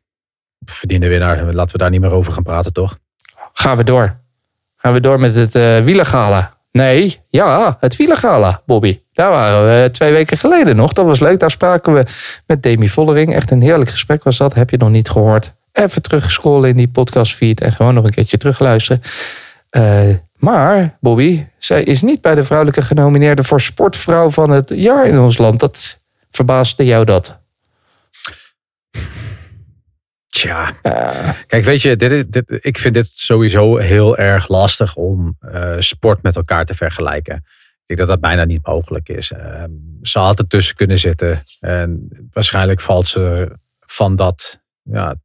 [0.65, 1.53] verdiende winnaar.
[1.53, 2.99] Laten we daar niet meer over gaan praten, toch?
[3.53, 4.17] Gaan we door.
[4.77, 6.54] Gaan we door met het eh wielergala.
[6.79, 9.01] Nee, ja, het wielergala, Bobby.
[9.13, 10.93] Daar waren we twee weken geleden nog.
[10.93, 11.39] Dat was leuk.
[11.39, 12.05] Daar spraken we
[12.47, 13.35] met Demi Vollering.
[13.35, 14.55] Echt een heerlijk gesprek was dat.
[14.55, 15.53] Heb je nog niet gehoord?
[15.73, 19.03] Even terugscrollen in die podcastfeed en gewoon nog een keertje terugluisteren.
[19.71, 20.09] Eh,
[20.39, 25.19] maar, Bobby, zij is niet bij de vrouwelijke genomineerde voor sportvrouw van het jaar in
[25.19, 25.61] ons land.
[25.61, 27.39] Dat verbaasde jou dat?
[30.45, 30.73] Tja,
[31.47, 36.23] kijk, weet je, dit, dit, ik vind dit sowieso heel erg lastig om eh, sport
[36.23, 37.35] met elkaar te vergelijken.
[37.35, 39.33] Ik denk dat dat bijna niet mogelijk is.
[39.33, 39.71] Ehm,
[40.03, 41.43] ze had er tussen kunnen zitten.
[41.61, 45.17] En waarschijnlijk valt ze van dat ja,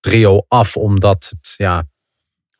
[0.00, 1.88] trio af, omdat het ja,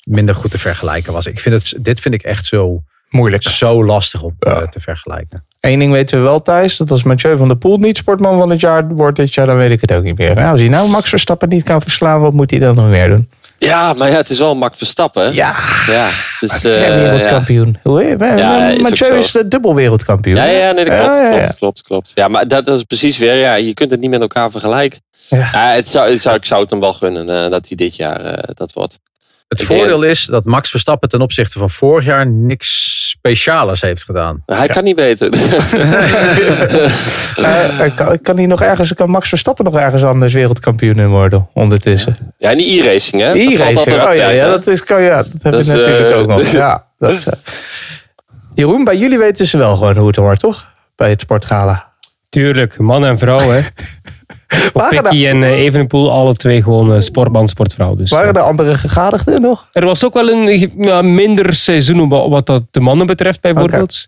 [0.05, 1.26] minder goed te vergelijken was.
[1.26, 3.42] Ik vind het, dit vind ik echt zo, Moeilijk.
[3.42, 5.46] zo lastig om eh, te vergelijken.
[5.60, 6.76] Eén ding weten we wel, Thijs.
[6.76, 9.56] Dat als Mathieu van der Poel niet sportman van het jaar wordt dit jaar, dan
[9.56, 10.34] weet ik het ook niet meer.
[10.34, 13.08] Nou, als hij nou Max Verstappen niet kan verslaan, wat moet hij dan nog meer
[13.08, 13.30] doen?
[13.58, 15.22] Ja, maar ja, het is wel Max Verstappen.
[15.22, 15.28] hè?
[15.32, 15.54] Ja,
[15.86, 16.08] ja.
[16.40, 16.94] Dus, eh, ja.
[16.94, 17.78] wereldkampioen.
[17.82, 18.16] Hoe?
[18.18, 19.14] Ja, is ook Mathieu zo.
[19.14, 20.36] is de dubbel wereldkampioen.
[20.36, 22.12] Ja, ja, nee, dat klopt, Ja, klopt, klopt, klopt.
[22.14, 25.00] Ja, maar dat, dat is precies weer, ja, je kunt het niet met elkaar vergelijken.
[25.28, 25.50] Ja.
[25.52, 28.24] Het zou, het zou, ik zou het hem wel gunnen eh, dat hij dit jaar
[28.24, 28.98] eh, dat wordt.
[29.50, 34.04] Het Ik voordeel is dat Max Verstappen ten opzichte van vorig jaar niks specialers heeft
[34.04, 34.42] gedaan.
[34.46, 35.28] Hij kan niet beter.
[37.36, 41.08] Eh, eh, kan, kan hij nog ergens, kan Max Verstappen nog ergens anders wereldkampioen in
[41.08, 42.16] worden ondertussen?
[42.38, 43.28] ja, niet e-racing, hè?
[43.64, 46.26] Altijd oh ja, dat, is, kan, ja, dat hebben Dat we is, natuurlijk eh, ook
[46.26, 46.50] nog.
[46.50, 47.38] Ja, dat is, eh.
[48.54, 50.70] Jeroen, bij jullie weten ze wel gewoon hoe het hoort, toch?
[50.96, 51.92] Bij het sportgala.
[52.28, 53.50] Tuurlijk, man en vrouw.
[53.50, 53.60] Hè.
[54.90, 57.94] Pikkie en eh, Evenepoel, alle twee gewoon eh, sportman, sportvrouw.
[57.94, 59.68] Dus, waren er andere gegadigden nog?
[59.72, 64.06] Er was ook wel een ja, minder seizoen wat, wat dat de mannen betreft, bijvoorbeeld.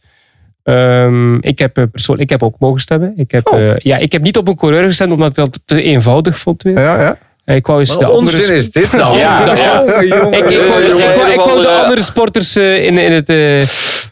[0.63, 3.13] Ehm, ik, heb, eh, persoonlijk, ik heb ook mogen stemmen.
[3.17, 3.77] Ik heb, Oh.
[3.77, 6.81] ja, ik heb niet op een coureur gestemd, omdat ik dat te eenvoudig vond weer.
[6.81, 7.19] Ja, ja.
[7.45, 9.19] Ik wou eens de andere onzin is dit nou?
[9.19, 9.79] Ja, ja.
[9.85, 10.33] Jongen, jongen.
[10.33, 13.61] Ik, ik, wou, ik, wou, ik wou de andere sporters eh, in, in, het, eh,
[13.61, 13.67] in,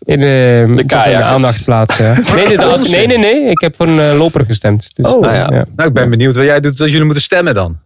[0.06, 1.22] eh, De in kajakkers.
[1.30, 2.24] aandacht plaatsen.
[2.34, 3.44] Nee, nee, de- nee, nee, nee.
[3.50, 4.90] Ik heb voor een loper gestemd.
[4.94, 5.48] Dus, Oh, Ah, ja.
[5.76, 7.78] Nou, ik ben benieuwd wat jij doet dat jullie moeten stemmen dan.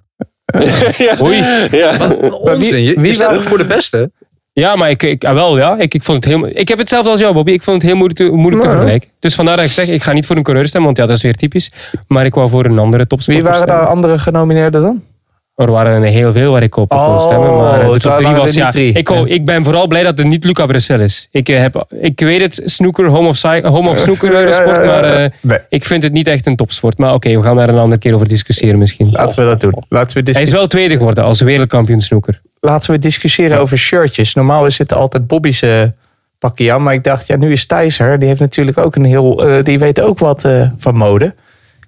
[0.96, 1.16] ja.
[1.22, 1.36] Oei.
[1.70, 1.96] Ja.
[2.30, 2.82] Onzin.
[2.82, 4.10] Je, wie toch voor de beste?
[4.52, 5.76] Ja, maar ik, ik, ah, wel, ja.
[5.78, 7.52] Ik, ik, vond het heel, ik heb hetzelfde als jou, Bobby.
[7.52, 8.74] Ik vond het heel moeilijk te, moeilijk te Ja.
[8.74, 9.10] vergelijken.
[9.18, 11.16] Dus vandaar dat ik zeg, ik ga niet voor een coureur stemmen, want ja, dat
[11.16, 11.70] is weer typisch.
[12.06, 13.78] Maar ik wou voor een andere Wie topsporter waren stemmen.
[13.78, 15.02] daar andere genomineerden dan?
[15.56, 17.56] Er waren er heel veel waar ik op Oh, kon stemmen.
[17.56, 18.54] Maar eh, de het top drie was...
[18.54, 18.92] Ja, drie.
[18.92, 21.28] ik, ik ben vooral blij dat het niet Luca Bressel is.
[21.30, 24.76] Ik, eh, heb, ik weet het, snooker, home of, home of snooker Ja, eh, sport.
[24.76, 25.00] ja, ja.
[25.00, 25.58] Maar eh, Nee.
[25.68, 26.98] ik vind het niet echt een topsport.
[26.98, 29.08] Maar oké, we gaan daar een andere keer over discussiëren misschien.
[29.10, 29.74] Laten we dat doen.
[29.88, 32.40] Laten we, Hij is wel tweede geworden als wereldkampioen snooker.
[32.60, 34.34] Laten we discussiëren over shirtjes.
[34.34, 35.82] Normaal is het altijd Bobby's eh,
[36.38, 36.82] pakje aan.
[36.82, 38.18] Maar ik dacht, ja, nu is Thijs er.
[38.18, 39.46] Die heeft natuurlijk ook een heel...
[39.48, 41.34] eh, die weet ook wat eh, van mode.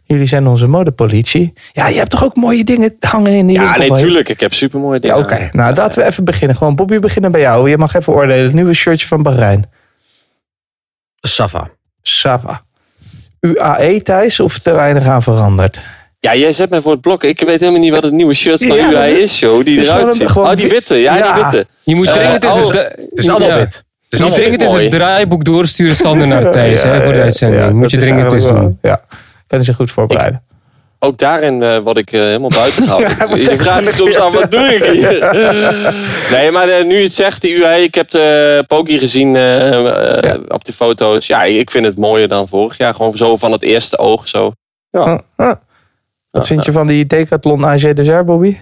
[0.09, 1.53] Jullie zijn onze modepolitie.
[1.73, 4.29] Ja, je hebt toch ook mooie dingen hangen in die Ja, nee, tuurlijk.
[4.29, 5.17] Ik heb supermooie Ja, dingen.
[5.17, 5.49] oké.
[5.53, 6.57] Nou, laten we even beginnen.
[6.57, 7.71] Gewoon, Bobby, we beginnen bij jou.
[7.71, 8.45] Je mag even oordelen.
[8.45, 9.65] Het nieuwe shirtje van Bahrein.
[11.21, 11.71] Safa.
[12.03, 12.63] Sava.
[13.41, 15.81] UAE, Thijs, of te weinig aan veranderd?
[16.19, 17.25] Ja, jij zet mij voor het blok.
[17.25, 19.65] Ik weet helemaal niet wat het nieuwe shirt van Ja, UAE is, joh.
[19.65, 20.29] Die is eruit gewoon een- ziet.
[20.29, 20.95] gewoon Oh, die wit- witte.
[20.97, 21.35] Ja, Ja.
[21.35, 21.67] die witte.
[21.83, 23.57] Je moet Eh, dringend eens oh, het, Het is allemaal ja.
[23.59, 23.85] wit.
[24.09, 24.83] Het is Je dringend eens mooi.
[24.83, 27.63] het draaiboek doorsturen, Sander, naar Thijs hè, voor de uitzending.
[27.63, 28.79] Ja, moet je is dringend eens doen.
[28.83, 29.01] Ja,
[29.47, 30.43] kunnen ze goed voorbereiden.
[30.99, 33.11] Ook daarin eh, word ik eh, helemaal buiten gehouden.
[33.11, 35.19] Ja, wat je vraagt je soms af, wat doe ik hier?
[36.39, 40.39] nee, maar eh, nu je het zegt, die UAE, ik heb de Poki gezien Ja.
[40.49, 41.27] op die foto's.
[41.27, 42.95] Ja, ik vind het mooier dan vorig jaar.
[42.95, 44.53] Gewoon zo van het eerste oog zo.
[44.91, 45.53] Ah, ah.
[46.31, 48.57] Wat vind je van die Decathlon AG Desert, Bobby?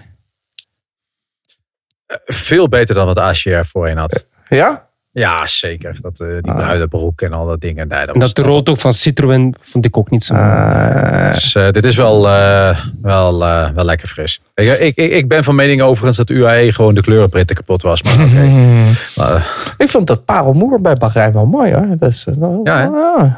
[2.25, 4.25] Veel beter dan wat ACR voorheen had.
[4.49, 4.87] Ja?
[5.17, 5.97] Ja, zeker.
[6.01, 6.57] Dat, eh die Ah.
[6.57, 7.87] muidenbroek en al dat dingen.
[7.87, 10.33] Nee, dat En dat rood ook van Citroën vond ik ook niet zo.
[10.33, 14.41] Ah, Dus, eh, dit is wel, eh, wel, eh, wel lekker fris.
[14.53, 18.01] Ik, ik, ik, ben van mening overigens dat UAE gewoon de kleurenbritten kapot was.
[18.03, 18.23] Maar oké.
[18.55, 18.85] Hmm.
[19.15, 21.87] Maar, Ik vond dat parelmoer bij Bahrein wel mooi hoor.
[21.99, 22.87] Dat is, eh, Ja, hè?
[22.87, 23.33] ah.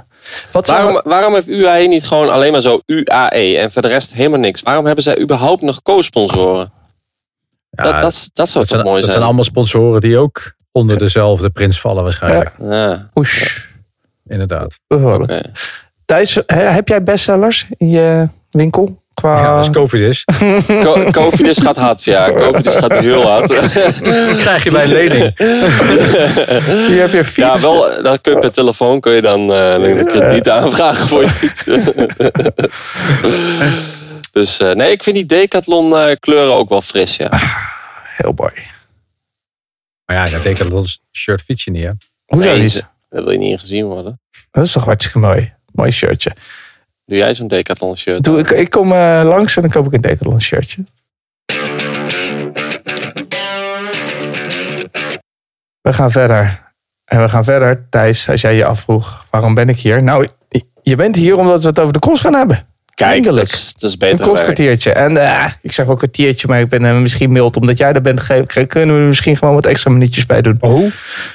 [0.51, 4.13] Wat Waarom, waarom heeft UAE niet gewoon alleen maar zo UAE en voor de rest
[4.13, 4.61] helemaal niks?
[4.61, 6.69] Waarom hebben zij überhaupt nog co-sponsoren?
[7.69, 9.11] ja, dat, dat, is- dat zou dat toch zijn, mooi dat zijn?
[9.11, 12.51] zijn allemaal sponsoren die ook onder dezelfde prins vallen waarschijnlijk.
[12.61, 13.57] Ja, Oesh,
[14.25, 14.79] Inderdaad.
[14.87, 15.37] bijvoorbeeld.
[15.37, 15.51] oké.
[16.05, 19.01] Thijs, he- heb jij bestsellers in je winkel?
[19.13, 19.41] Qua...
[19.41, 20.25] Ja, als COVID is,
[20.83, 22.31] Co- Covidis gaat hard, ja.
[22.41, 23.53] Covidis gaat heel hard.
[24.43, 25.37] krijg je bij een lening.
[26.87, 27.35] Hier heb je fiets.
[27.35, 31.21] Ja, wel, dan kun je per telefoon kun je dan eh, een krediet aanvragen voor
[31.21, 31.63] je fiets.
[34.31, 37.29] dus eh, nee, ik vind die Decathlon eh, kleuren ook wel fris, ja.
[38.17, 38.51] Heel mooi.
[40.07, 41.91] Maar ja, dat betekent dat ons shirt fiets je niet, hè?
[42.25, 42.87] Hoezo Nee, niet?
[43.09, 44.19] Daar wil je niet in gezien worden.
[44.51, 45.53] Dat is toch hartstikke mooi.
[45.73, 46.31] Mooi shirtje.
[47.05, 48.23] Doe jij zo'n Decathlon shirt?
[48.23, 50.83] Doe, ik, ik kom eh, langs en dan koop ik een Decathlon shirtje.
[55.81, 56.73] We gaan verder.
[57.03, 57.89] En we gaan verder.
[57.89, 60.03] Thijs, als jij je afvroeg, waarom ben ik hier?
[60.03, 60.27] Nou,
[60.81, 62.67] je bent hier omdat we het over de cross gaan hebben.
[62.97, 63.47] Kijk, dat Eindelijk.
[63.53, 64.29] is, dat is Een beter werk.
[64.29, 64.91] crosskwartiertje.
[64.91, 67.57] En eh, ik zeg wel kwartiertje, maar ik ben eh, misschien mild.
[67.57, 68.21] Omdat jij er bent,
[68.67, 70.57] kunnen we er misschien gewoon wat extra minuutjes bij doen.
[70.59, 70.91] Oh.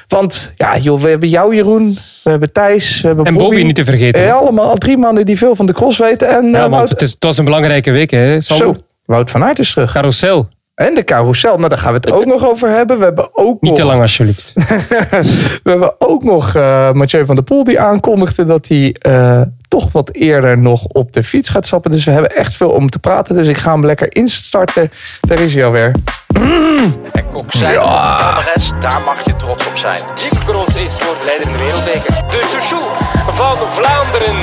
[0.07, 3.75] Want ja, joh, we hebben jou Jeroen, we hebben Thijs, we hebben En Bobby niet
[3.75, 4.25] te vergeten.
[4.25, 6.27] Eh, allemaal drie mannen die veel van de cross weten.
[6.29, 8.41] En ja, want Wout, het, is, het was een belangrijke week, hè?
[8.41, 8.67] Sander?
[8.67, 9.91] zo, Wout van Aert is terug.
[9.91, 10.47] Carousel.
[10.75, 12.97] En de carousel, nou daar gaan we het ook nog over hebben.
[12.97, 14.53] We hebben ook Niet nog, te lang, alsjeblieft.
[15.63, 19.41] we hebben ook nog eh Mathieu van der Poel die aankondigde dat hij eh,
[19.79, 21.91] toch wat eerder nog op de fiets gaat stappen.
[21.91, 23.35] Dus we hebben echt veel om te praten.
[23.35, 24.91] Dus ik ga hem lekker instarten.
[25.21, 25.91] Daar is hij alweer.
[27.11, 29.99] En Kok zei, Palmares, daar mag je trots op zijn.
[30.15, 32.13] Cyclocross is voor de leider in de wereldbeker.
[32.13, 32.83] De Chouchou
[33.27, 34.35] van Vlaanderen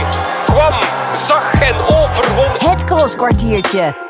[0.44, 0.72] kwam,
[1.16, 2.70] zag en overwon.
[2.70, 4.09] Het crosskwartiertje.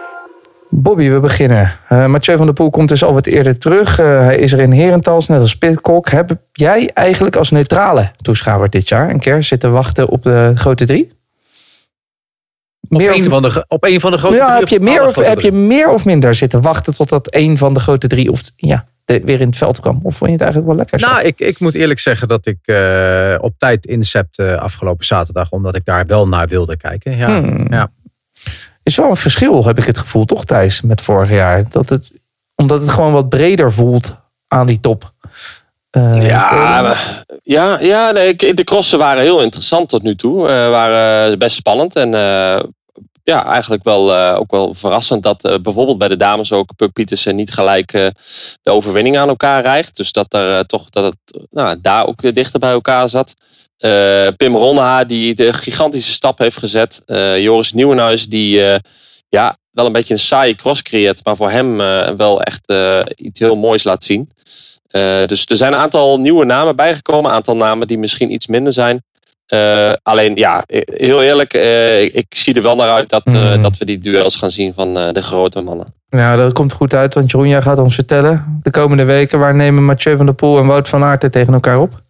[0.73, 1.73] Bobby, we beginnen.
[1.89, 3.99] Eh Mathieu van der Poel komt dus al wat eerder terug.
[3.99, 6.09] Eh, hij is er in Herentals, net als Pitcock.
[6.09, 10.87] Heb jij eigenlijk als neutrale toeschouwer dit jaar een keer zitten wachten op de grote
[10.87, 11.11] drie?
[12.89, 14.81] Op Meer een, of- van de, op een van de grote ja, drie heb je,
[14.81, 18.31] meer of, heb je meer of minder zitten wachten totdat een van de grote drie
[18.31, 20.01] of, ja, de- weer in het veld kwam?
[20.03, 21.01] Of vond je het eigenlijk wel lekker?
[21.01, 21.07] zo?
[21.07, 25.51] Nou, ik, ik moet eerlijk zeggen dat ik eh, op tijd incepte afgelopen zaterdag.
[25.51, 27.17] Omdat ik daar wel naar wilde kijken.
[27.17, 27.67] Ja, Hmm.
[27.71, 27.91] ja.
[28.91, 31.65] Is wel een verschil, heb ik het gevoel, toch Thijs, met vorig jaar.
[31.69, 32.13] Dat het,
[32.55, 34.17] omdat het gewoon wat breder voelt
[34.49, 35.13] aan die top.
[35.91, 36.95] Eh, Ja,
[37.43, 40.49] ja, ja nee, de crossen waren heel interessant tot nu toe.
[40.49, 41.97] Eh, waren best spannend.
[41.97, 42.63] En eh,
[43.31, 46.93] ja, eigenlijk wel, eh, ook wel verrassend dat eh, bijvoorbeeld bij de dames ook Puk
[46.93, 48.07] Pietersen niet gelijk eh,
[48.63, 49.97] de overwinning aan elkaar rijgt.
[49.97, 53.35] Dus dat, er, toch, dat het nou, daar ook weer dichter bij elkaar zat.
[54.37, 57.03] Pim Ronha die de gigantische stap heeft gezet.
[57.37, 58.63] Joris Nieuwenhuis die
[59.29, 61.25] ja, wel een beetje een saaie cross creëert.
[61.25, 61.77] Maar voor hem
[62.17, 62.73] wel echt
[63.17, 64.31] iets heel moois laat zien.
[65.27, 67.31] Dus er zijn een aantal nieuwe namen bijgekomen.
[67.31, 69.03] Een aantal namen die misschien iets minder zijn.
[69.51, 73.33] Eh, alleen ja, heel eerlijk, eh, ik, ik zie er wel naar uit dat, eh,
[73.33, 73.63] Mhm.
[73.63, 75.87] dat we die duels gaan zien van eh, de grote mannen.
[76.11, 78.61] Nou, dat komt goed uit, want Jeroen, jij gaat ons vertellen.
[78.63, 81.53] De komende weken, waar nemen Mathieu van der Poel en Wout van Aert er tegen
[81.53, 82.03] elkaar op?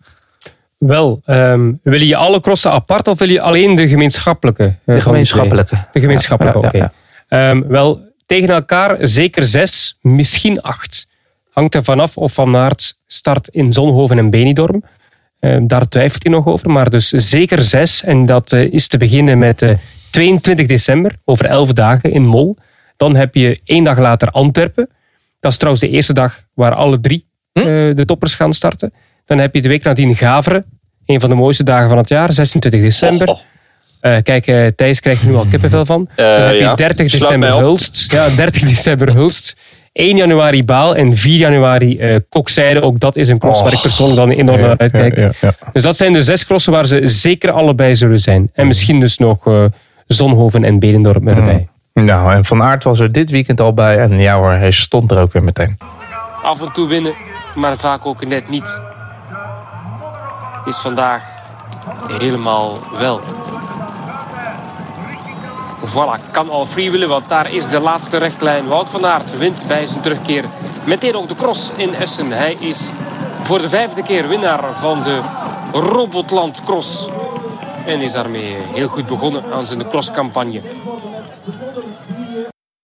[0.78, 4.74] Wel, ehm, wil je alle crossen apart of wil je alleen de gemeenschappelijke?
[4.84, 5.76] De gemeenschappelijke.
[5.92, 6.76] De gemeenschappelijke, Ja, oké.
[6.76, 6.92] ja,
[7.28, 11.08] Ehm, wel, tegen elkaar zeker zes, misschien acht.
[11.50, 14.84] Hangt er vanaf of Van Aert start in Zonhoven en Benidorm.
[15.40, 18.04] Ehm, daar twijfelt hij nog over, maar dus zeker zes.
[18.04, 19.70] En dat eh, is te beginnen met eh,
[20.10, 22.56] 22 december, over elf dagen in Mol.
[22.96, 24.88] Dan heb je één dag later Antwerpen.
[25.40, 27.58] Dat is trouwens de eerste dag waar alle drie Hm?
[27.58, 28.92] eh, de toppers gaan starten.
[29.24, 30.64] Dan heb je de week nadien Gaveren.
[31.06, 33.28] Een van de mooiste dagen van het jaar, 26 december.
[33.28, 33.42] Och.
[34.00, 36.08] Eh, kijk, eh, Thijs krijgt er nu al kippenvel van.
[36.16, 36.74] Eh, Dan heb je ja.
[36.74, 37.58] 30 Sluit december.
[37.58, 38.12] Hulst.
[38.12, 39.56] Ja, 30 december Hulst.
[39.92, 42.82] 1 januari Baal en 4 januari eh Kokzijde.
[42.82, 45.30] Ook dat is een cross waar ik persoonlijk dan enorm naar uitkijk.
[45.72, 48.50] Dus dat zijn de zes crossen waar ze zeker allebei zullen zijn.
[48.54, 49.64] En misschien dus nog eh,
[50.06, 51.68] Zonhoven en Benendorp erbij.
[51.94, 53.98] Nou, en Van Aert was er dit weekend al bij.
[53.98, 55.78] En ja hoor, hij stond er ook weer meteen.
[56.42, 57.14] Af en toe winnen,
[57.54, 58.80] maar vaak ook net niet.
[60.64, 61.24] Is vandaag
[62.18, 63.20] helemaal wel.
[65.84, 68.66] Voilà, kan al freewheelen, want daar is de laatste rechtlijn.
[68.66, 70.44] Wout van Aert wint bij zijn terugkeer.
[70.86, 72.30] Meteen ook de cross in Essen.
[72.30, 72.90] Hij is
[73.42, 75.20] voor de vijfde keer winnaar van de
[75.72, 77.08] Robotland Cross.
[77.86, 80.60] En is daarmee heel goed begonnen aan zijn crosscampagne.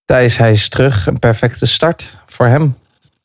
[0.05, 1.07] Thijs, hij is terug.
[1.07, 2.77] Een perfecte start voor hem.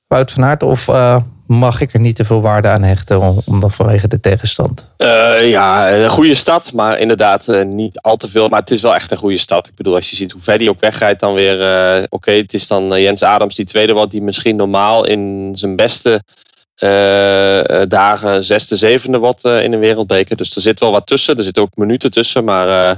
[0.08, 1.18] Wout van Aert, of eh,
[1.52, 4.86] mag ik er niet te veel waarde aan hechten om, omdat vanwege de tegenstand?
[4.98, 8.48] Eh, ja, een goede stad, maar inderdaad eh, niet al te veel.
[8.48, 9.68] Maar het is wel echt een goede stad.
[9.68, 11.62] Ik bedoel, als je ziet hoe ver die ook wegrijdt, dan weer...
[11.62, 15.76] eh, Oké, het is dan Jens Adams die tweede wordt, die misschien normaal in zijn
[15.76, 16.22] beste
[17.88, 20.38] dagen zesde, zevende eh, in een wereldbeker.
[20.38, 21.38] Dus er zit wel wat tussen.
[21.38, 22.98] Er zitten ook minuten tussen, maar...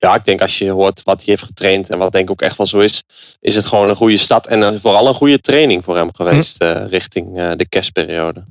[0.00, 2.42] ja, ik denk als je hoort wat hij heeft getraind en wat denk ik ook
[2.42, 3.02] echt wel zo is,
[3.40, 6.82] is het gewoon een goede stad en vooral een goede training voor hem geweest eh,
[6.88, 8.44] richting eh, de kerstperiode.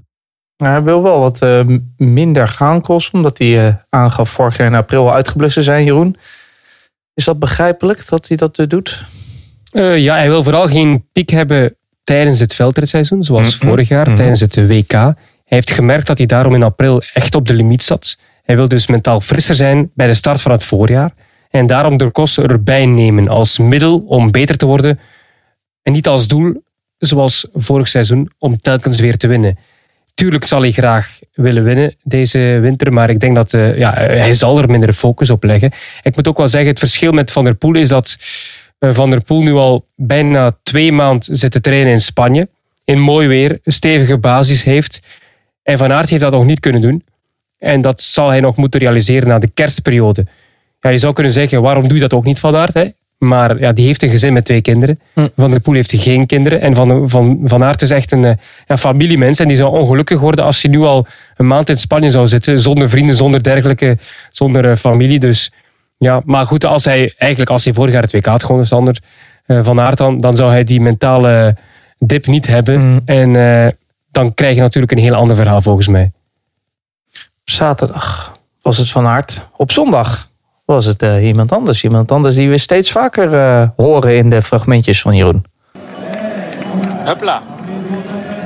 [0.58, 1.62] Nou, hij wil wel wat eh,
[1.98, 5.84] minder gaan crossen, omdat hij eh, aangaf vorig jaar in april al uitgeblust te zijn,
[5.86, 6.16] Jeroen.
[7.14, 9.06] Is dat begrijpelijk dat hij dat eh, doet?
[9.72, 13.68] Eh, ja, hij wil vooral geen piek hebben tijdens het veldritseizoen, zoals Mhm.
[13.68, 14.92] vorig jaar, tijdens het WK.
[14.92, 15.16] Hij
[15.58, 18.18] heeft gemerkt dat hij daarom in april echt op de limiet zat.
[18.44, 21.12] Hij wil dus mentaal frisser zijn bij de start van het voorjaar.
[21.50, 25.00] En daarom de kost erbij nemen als middel om beter te worden.
[25.82, 26.64] En niet als doel,
[26.98, 29.58] zoals vorig seizoen, om telkens weer te winnen.
[30.14, 34.34] Tuurlijk zal hij graag willen winnen deze winter, maar ik denk dat eh, ja, hij
[34.34, 35.72] zal er minder focus op leggen.
[36.02, 38.18] Ik moet ook wel zeggen, het verschil met Van der Poel is dat
[38.80, 42.50] eh, Van der Poel nu al bijna twee maanden zit te trainen in Spanje.
[42.84, 45.02] In mooi weer, een stevige basis heeft.
[45.64, 47.04] En Van Aert heeft dat nog niet kunnen doen.
[47.58, 50.26] En dat zal hij nog moeten realiseren na de kerstperiode.
[50.80, 52.74] Ja, je zou kunnen zeggen, waarom doe je dat ook niet Van Aert?
[52.74, 52.90] Hè?
[53.18, 55.00] Maar ja, die heeft een gezin met twee kinderen.
[55.14, 55.28] Hm.
[55.36, 56.62] Van der Poel heeft geen kinderen.
[56.62, 58.36] En Van, van, van Aert is echt een, eh,
[58.68, 59.40] een familiemens.
[59.40, 62.62] En die zou ongelukkig worden als hij nu al een maand in Spanje zou zitten.
[62.62, 63.98] Zonder vrienden, zonder dergelijke,
[64.32, 65.20] zonder eh, familie.
[65.20, 65.52] Dus
[66.00, 69.02] ja, maar goed, als hij eigenlijk als hij vorig jaar het WK had gewonnen, Sander,
[69.46, 71.56] eh, Van Aert dan, dan zou hij die mentale
[71.98, 72.82] dip niet hebben.
[72.82, 73.02] Mm.
[73.06, 73.72] En eh,
[74.12, 76.12] dan krijg je natuurlijk een heel ander verhaal volgens mij.
[77.44, 79.42] Zaterdag was het Van Aert.
[79.56, 80.29] Op zondag
[80.74, 81.84] was het eh, iemand anders.
[81.84, 85.46] Iemand anders die we steeds vaker eh, horen in de fragmentjes van Jeroen.
[87.06, 87.42] Hupla.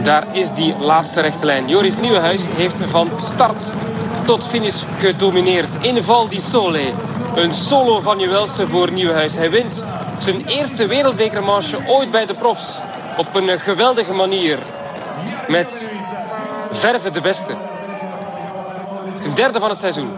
[0.03, 1.67] Daar is die laatste rechte lijn.
[1.67, 3.71] Joris Nieuwenhuis heeft van start
[4.25, 6.81] tot finish gedomineerd in Val di Sole.
[7.35, 9.35] Een solo van Juwelse voor Nieuwenhuis.
[9.35, 9.83] Hij wint
[10.17, 12.81] zijn eerste wereldbekermanche ooit bij de profs.
[13.17, 14.59] Op een geweldige manier.
[15.47, 15.87] Met
[16.71, 17.53] verve de beste.
[19.23, 20.09] De derde van het seizoen.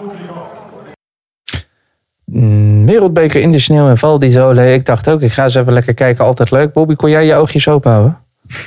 [2.86, 4.74] Wereldbeker in de sneeuw en Val di Sole.
[4.74, 6.26] Ik dacht ook, ik ga eens even lekker kijken.
[6.26, 6.74] Altijd leuk.
[6.74, 8.17] Bobby, kon jij je oogjes open houden?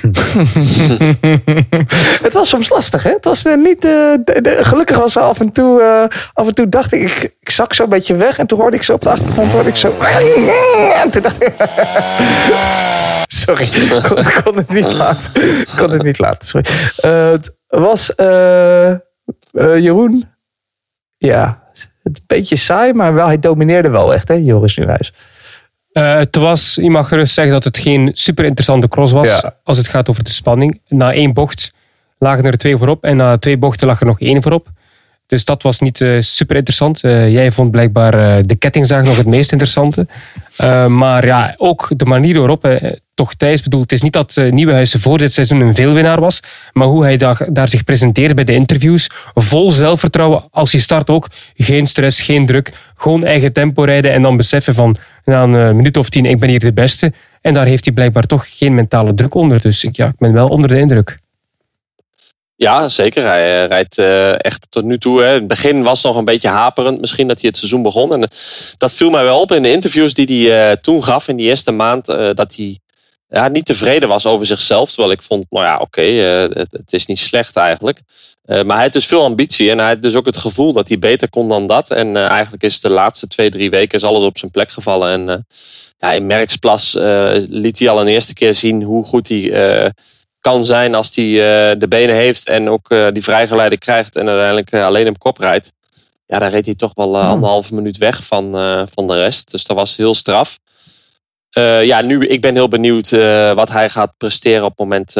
[2.25, 3.09] het was soms lastig, hè?
[3.11, 3.85] Het was eh, niet.
[3.85, 4.13] eh,
[4.65, 5.81] gelukkig was er af en toe.
[5.81, 8.37] eh, af en toe dacht ik, ik, ik zak zo een beetje weg.
[8.37, 9.51] En toen hoorde ik zo op de achtergrond.
[9.51, 9.91] Hoorde ik zo.
[11.03, 11.53] En toen dacht ik.
[13.45, 15.31] Sorry, ik kon, het niet laten.
[15.77, 16.47] Kon het niet laten.
[16.47, 17.39] Sorry.
[17.67, 18.11] Was.
[19.51, 20.23] Jeroen.
[21.17, 21.63] Ja,
[22.03, 25.13] een beetje saai, maar wel, hij domineerde wel echt, hè, Joris Nieuwhuis.
[25.91, 29.41] Eh, het was, je mag gerust zeggen dat het geen super interessante cross was.
[29.41, 29.55] Ja.
[29.63, 30.81] Als het gaat over de spanning.
[30.87, 31.73] Na één bocht
[32.17, 33.03] lagen er twee voorop.
[33.03, 34.67] En na twee bochten lag er nog één voorop.
[35.29, 37.03] Dus dat was niet eh, super interessant.
[37.03, 40.07] Eh, jij vond blijkbaar eh, de kettingzaag nog het meest interessante.
[40.87, 43.83] Maar ja, ook de manier waarop hij toch Thijs bedoelt.
[43.83, 46.39] Het is niet dat Nieuwenhuizen voor dit seizoen een veelwinnaar was.
[46.73, 49.09] Maar hoe hij daar, daar zich presenteerde bij de interviews.
[49.33, 50.43] Vol zelfvertrouwen.
[50.51, 51.27] Als je start ook.
[51.55, 52.71] Geen stress, geen druk.
[52.95, 54.11] Gewoon eigen tempo rijden.
[54.11, 57.13] En dan beseffen van na een minuut of tien, ik ben hier de beste.
[57.41, 59.61] En daar heeft hij blijkbaar toch geen mentale druk onder.
[59.61, 61.19] Dus ja, ik ben wel onder de indruk.
[62.59, 63.23] Ja, zeker.
[63.23, 65.23] Hij rijdt uh, echt tot nu toe.
[65.23, 66.99] In het begin was nog een beetje haperend.
[66.99, 68.13] Misschien dat hij het seizoen begon.
[68.13, 68.29] En
[68.77, 71.71] dat viel mij wel op in de interviews die hij toen gaf in die eerste
[71.71, 72.05] maand.
[72.05, 72.79] Dat hij
[73.29, 74.89] ja, niet tevreden was over zichzelf.
[74.89, 78.01] Terwijl ik vond, nou ja, oké, het, is niet slecht eigenlijk.
[78.45, 79.71] maar hij heeft dus veel ambitie.
[79.71, 81.91] En hij had dus ook het gevoel dat hij beter kon dan dat.
[81.91, 85.11] En eigenlijk is de laatste twee, drie weken is alles op zijn plek gevallen.
[85.11, 85.45] En
[85.99, 86.93] ja, in Merksplas
[87.49, 89.91] liet hij al een eerste keer zien hoe goed hij
[90.41, 94.27] kan zijn als hij uh, de benen heeft en ook uh, die vrijgeleide krijgt en
[94.27, 95.71] uiteindelijk uh, alleen op kop rijdt.
[96.25, 98.51] Ja, daar reed hij toch wel anderhalve minuut weg van,
[98.93, 99.51] van de rest.
[99.51, 100.57] Dus dat was heel straf.
[101.81, 103.09] ja, nu, ik ben heel benieuwd
[103.55, 105.13] wat hij gaat presteren op het moment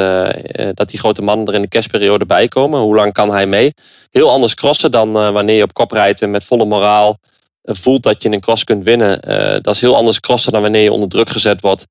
[0.75, 2.79] dat die grote mannen er in de kerstperiode bij komen.
[2.79, 3.73] Hoe lang kan hij mee?
[4.09, 7.17] Heel anders crossen dan wanneer je op kop rijdt en met volle moraal
[7.63, 9.21] voelt dat je een cross kunt winnen.
[9.61, 11.85] dat is heel anders crossen dan wanneer je onder druk gezet wordt.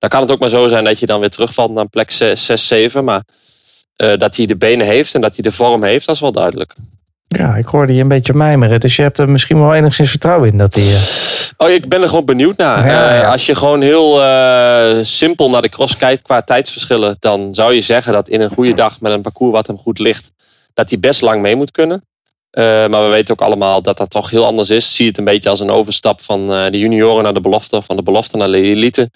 [0.00, 2.66] Dan kan het ook maar zo zijn dat je dan weer terugvalt naar plek 6,
[2.66, 3.04] 7.
[3.04, 3.22] Maar
[3.96, 6.32] uh, dat hij de benen heeft en dat hij de vorm heeft, dat is wel
[6.32, 6.74] duidelijk.
[7.28, 8.80] Ja, ik hoorde je een beetje mijmeren.
[8.80, 10.84] Dus je hebt er misschien wel enigszins vertrouwen in dat hij...
[10.84, 10.98] Uh...
[11.56, 12.86] Oh, ik ben er gewoon benieuwd naar.
[12.86, 13.22] Ja, ja.
[13.22, 17.16] Uh, als je gewoon heel uh, simpel naar de cross kijkt qua tijdsverschillen...
[17.18, 19.98] dan zou je zeggen dat in een goede dag met een parcours wat hem goed
[19.98, 20.32] ligt...
[20.74, 22.04] dat hij best lang mee moet kunnen.
[22.50, 24.94] maar we weten ook allemaal dat dat toch heel anders is.
[24.94, 27.82] Zie het een beetje als een overstap van de junioren naar de belofte...
[27.82, 29.10] van de belofte naar de elite...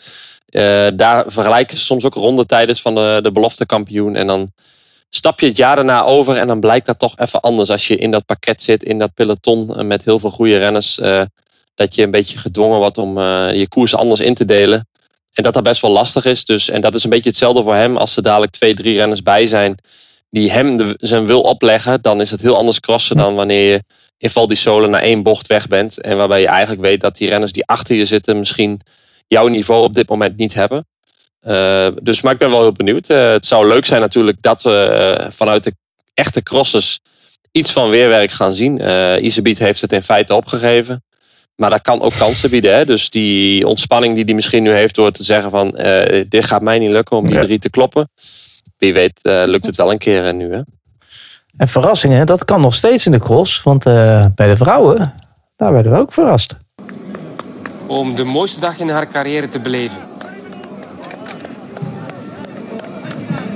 [0.54, 4.16] Uh, daar vergelijken ze soms ook rondetijdens van de, de belofte kampioen.
[4.16, 4.52] En dan
[5.10, 7.70] stap je het jaar daarna over en dan blijkt dat toch even anders.
[7.70, 10.98] Als je in dat pakket zit, in dat peloton met heel veel goede renners.
[10.98, 11.22] Uh,
[11.74, 13.18] dat je een beetje gedwongen wordt om
[13.50, 14.88] je koers anders in te delen.
[15.32, 16.44] En dat dat best wel lastig is.
[16.44, 17.96] Dus, en dat is een beetje hetzelfde voor hem.
[17.96, 19.74] Als er dadelijk twee, drie renners bij zijn
[20.30, 22.02] die hem zijn wil opleggen.
[22.02, 23.82] Dan is het heel anders crossen dan wanneer je
[24.18, 26.00] in Val di Sole naar één bocht weg bent.
[26.00, 28.80] En waarbij je eigenlijk weet dat die renners die achter je zitten misschien
[29.26, 30.86] jouw niveau op dit moment niet hebben.
[31.46, 33.10] Uh, dus, maar ik ben wel heel benieuwd.
[33.10, 35.74] Uh, het zou leuk zijn natuurlijk dat we uh, vanuit de
[36.14, 37.00] echte crossers
[37.50, 38.80] iets van weerwerk gaan zien.
[38.80, 41.04] Uh, Isebiet heeft het in feite opgegeven.
[41.56, 42.74] Maar dat kan ook kansen bieden.
[42.74, 42.84] Hè?
[42.84, 45.70] Dus die ontspanning die hij misschien nu heeft door te zeggen van...
[46.28, 48.08] dit gaat mij niet lukken om die drie te kloppen.
[48.78, 50.52] Wie weet lukt het wel een keer nu.
[50.52, 50.60] Hè?
[51.56, 53.62] En verrassingen, dat kan nog steeds in de cross.
[53.62, 53.84] Want
[54.34, 55.14] bij de vrouwen,
[55.56, 56.56] daar werden we ook verrast
[57.86, 59.98] om de mooiste dag in haar carrière te beleven.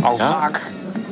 [0.03, 0.29] Al ja?
[0.29, 0.61] vaak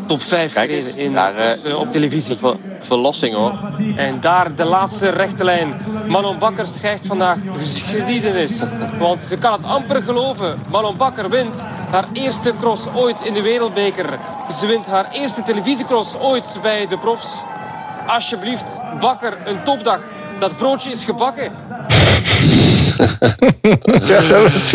[0.07, 1.35] top 5 gereden in, daar,
[1.67, 2.37] uh, op televisie.
[2.37, 3.59] Ver, verlossing hoor.
[3.97, 5.75] En daar de laatste rechte lijn.
[6.09, 8.65] Manon Bakker schrijft vandaag geschiedenis.
[8.99, 10.59] Want ze kan het amper geloven.
[10.71, 14.19] Manon Bakker wint haar eerste cross ooit in de Wereldbeker.
[14.53, 17.37] Ze wint haar eerste televisiecross ooit bij de profs.
[18.07, 20.01] Alsjeblieft, Bakker, een topdag.
[20.39, 21.53] Dat broodje is gebakken.
[24.11, 24.73] ja, dat was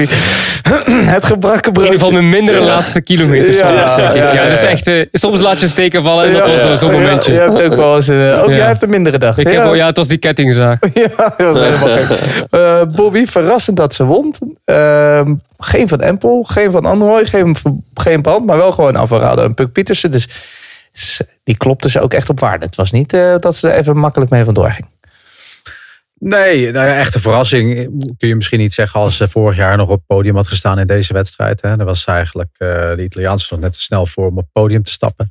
[1.05, 1.93] Het gebrakke broodje.
[1.93, 2.65] Een van mijn mindere ja.
[2.65, 3.59] laatste kilometers.
[3.59, 6.79] Ja, ja, ja, ja, Dus echt, uh, soms laat je steken vallen en dat was
[6.79, 7.33] zo'n momentje.
[7.33, 8.07] je hebt ook wel eens...
[8.07, 9.37] Uh, ook jij hebt een mindere dag.
[9.37, 10.79] Ik heb, ja, het was die kettingzaag.
[10.93, 14.33] ja, dat was helemaal uh, Bobby, verrassend dat ze won.
[14.65, 17.55] Ehm, geen van Empel, geen van Android, geen,
[17.93, 20.11] geen band, maar wel gewoon Alvarado en Puk Pietersen.
[20.11, 20.27] Dus
[21.43, 22.65] die klopte ze ook echt op waarde.
[22.65, 24.87] Het was niet dat ze er even makkelijk mee vandoor ging.
[26.23, 27.73] Nee, nou ja, echte verrassing
[28.17, 30.79] kun je misschien niet zeggen als ze vorig jaar nog op het podium had gestaan
[30.79, 31.61] in deze wedstrijd.
[31.61, 31.75] Hè.
[31.75, 34.91] Daar was eigenlijk uh, de Italiaanse nog net te snel voor om op podium te
[34.91, 35.29] stappen.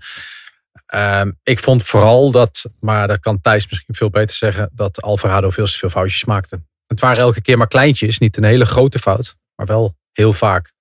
[0.95, 5.51] Um, ik vond vooral dat, maar dat kan Thijs misschien veel beter zeggen, dat Alvarado
[5.51, 6.61] veel te veel foutjes maakte.
[6.87, 10.73] Het waren elke keer maar kleintjes, niet een hele grote fout, maar wel heel vaak.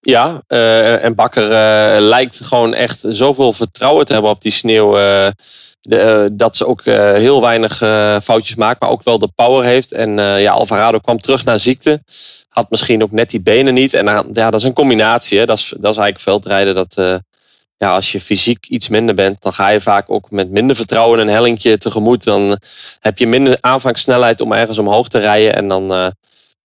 [0.00, 1.48] Ja, uh, en Bakker
[2.00, 4.96] lijkt gewoon echt zoveel vertrouwen te hebben op die sneeuw.
[5.84, 7.76] De, dat ze ook heel weinig
[8.22, 9.92] foutjes maakt, maar ook wel de power heeft.
[9.92, 12.02] En ja, Alvarado kwam terug naar ziekte.
[12.48, 13.94] Had misschien ook net die benen niet.
[13.94, 15.46] En ja, dat is een combinatie.
[15.46, 16.74] Dat, is, dat is eigenlijk veldrijden.
[16.74, 16.94] Dat,
[17.76, 21.18] ja, als je fysiek iets minder bent, dan ga je vaak ook met minder vertrouwen
[21.18, 22.24] een hellingje tegemoet.
[22.24, 22.58] Dan
[23.00, 25.54] heb je minder aanvangssnelheid om ergens omhoog te rijden.
[25.54, 26.14] En dan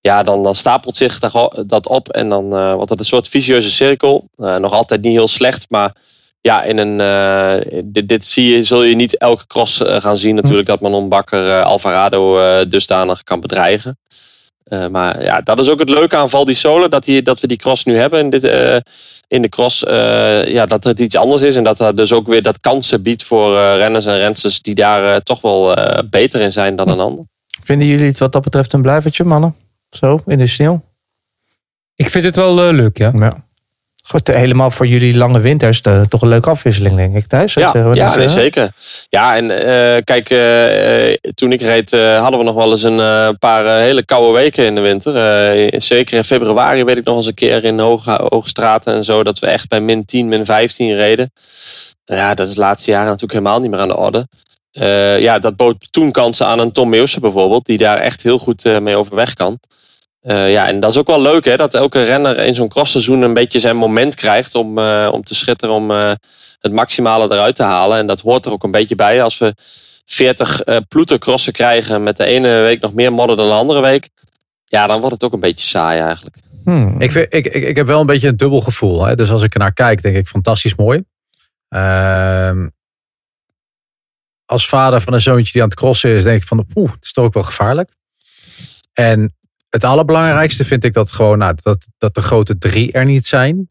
[0.02, 1.20] ja, dan, dan stapelt zich
[1.66, 4.30] dat op en dan uh, wordt het een soort vicieuze cirkel.
[4.36, 5.96] Nog altijd niet heel slecht, maar
[6.42, 10.36] ja, in een, uh, dit, dit, zie je, zul je niet elke cross gaan zien
[10.36, 14.00] natuurlijk dat Manon Bakker Alvarado dusdanig kan bedreigen.
[14.64, 16.90] Eh, maar ja, dat is ook het leuke aan Val di Sole.
[16.90, 18.78] Dat, die, dat we die cross nu hebben in, dit, eh,
[19.28, 19.84] in de cross.
[19.84, 21.56] eh, ja, dat het iets anders is.
[21.56, 24.76] En dat dat dus ook weer dat kansen biedt voor eh, renners en rensters die
[24.76, 27.26] daar eh, toch wel eh, beter in zijn dan een ander.
[27.64, 29.56] Vinden jullie het wat dat betreft een blijvertje, mannen?
[29.90, 30.82] Zo, in de sneeuw?
[31.96, 33.12] Ik vind het wel eh, leuk, ja.
[33.16, 33.47] Ja.
[34.08, 37.54] Goed, helemaal voor jullie lange winters eh, toch een leuke afwisseling, denk ik, thuis.
[37.54, 38.70] Ja, we ja nee, zeker.
[39.10, 42.84] Ja, en eh, kijk, eh, eh, toen ik reed eh, hadden we nog wel eens
[42.84, 45.16] een eh, paar eh, hele koude weken in de winter.
[45.16, 49.04] Eh, zeker in februari weet ik nog eens een keer in hoge, hoge straten en
[49.04, 49.24] zo...
[49.24, 51.32] dat we echt bij min 10, min 15 reden.
[52.06, 54.28] Ja, dat is de laatste jaren natuurlijk helemaal niet meer aan de orde.
[54.72, 57.66] Eh, ja, dat bood toen kansen aan een Tom Meeuwse bijvoorbeeld...
[57.66, 59.60] die daar echt heel goed eh, mee overweg kan.
[60.28, 63.22] Eh, ja, en dat is ook wel leuk, hè, dat elke renner in zo'n crossseizoen
[63.22, 66.12] een beetje zijn moment krijgt om, eh, om te schitteren, om eh,
[66.60, 67.98] het maximale eruit te halen.
[67.98, 69.24] En dat hoort er ook een beetje bij.
[69.24, 69.54] Als we
[70.06, 74.10] 40 eh ploetercrossen krijgen met de ene week nog meer modder dan de andere week,
[74.66, 76.36] ja, dan wordt het ook een beetje saai eigenlijk.
[76.64, 77.02] Hmm.
[77.02, 79.06] Ik, vind, ik, ik, ik heb wel een beetje een dubbel gevoel.
[79.06, 79.16] Hè?
[79.16, 81.04] Dus als ik ernaar kijk, denk ik fantastisch mooi.
[81.70, 82.68] Ehm,
[84.46, 87.06] als vader van een zoontje die aan het crossen is, denk ik van oeh, het
[87.06, 87.90] is toch ook wel gevaarlijk.
[88.94, 89.36] En
[89.70, 93.70] het allerbelangrijkste vind ik dat gewoon nou, dat, dat de grote drie er niet zijn.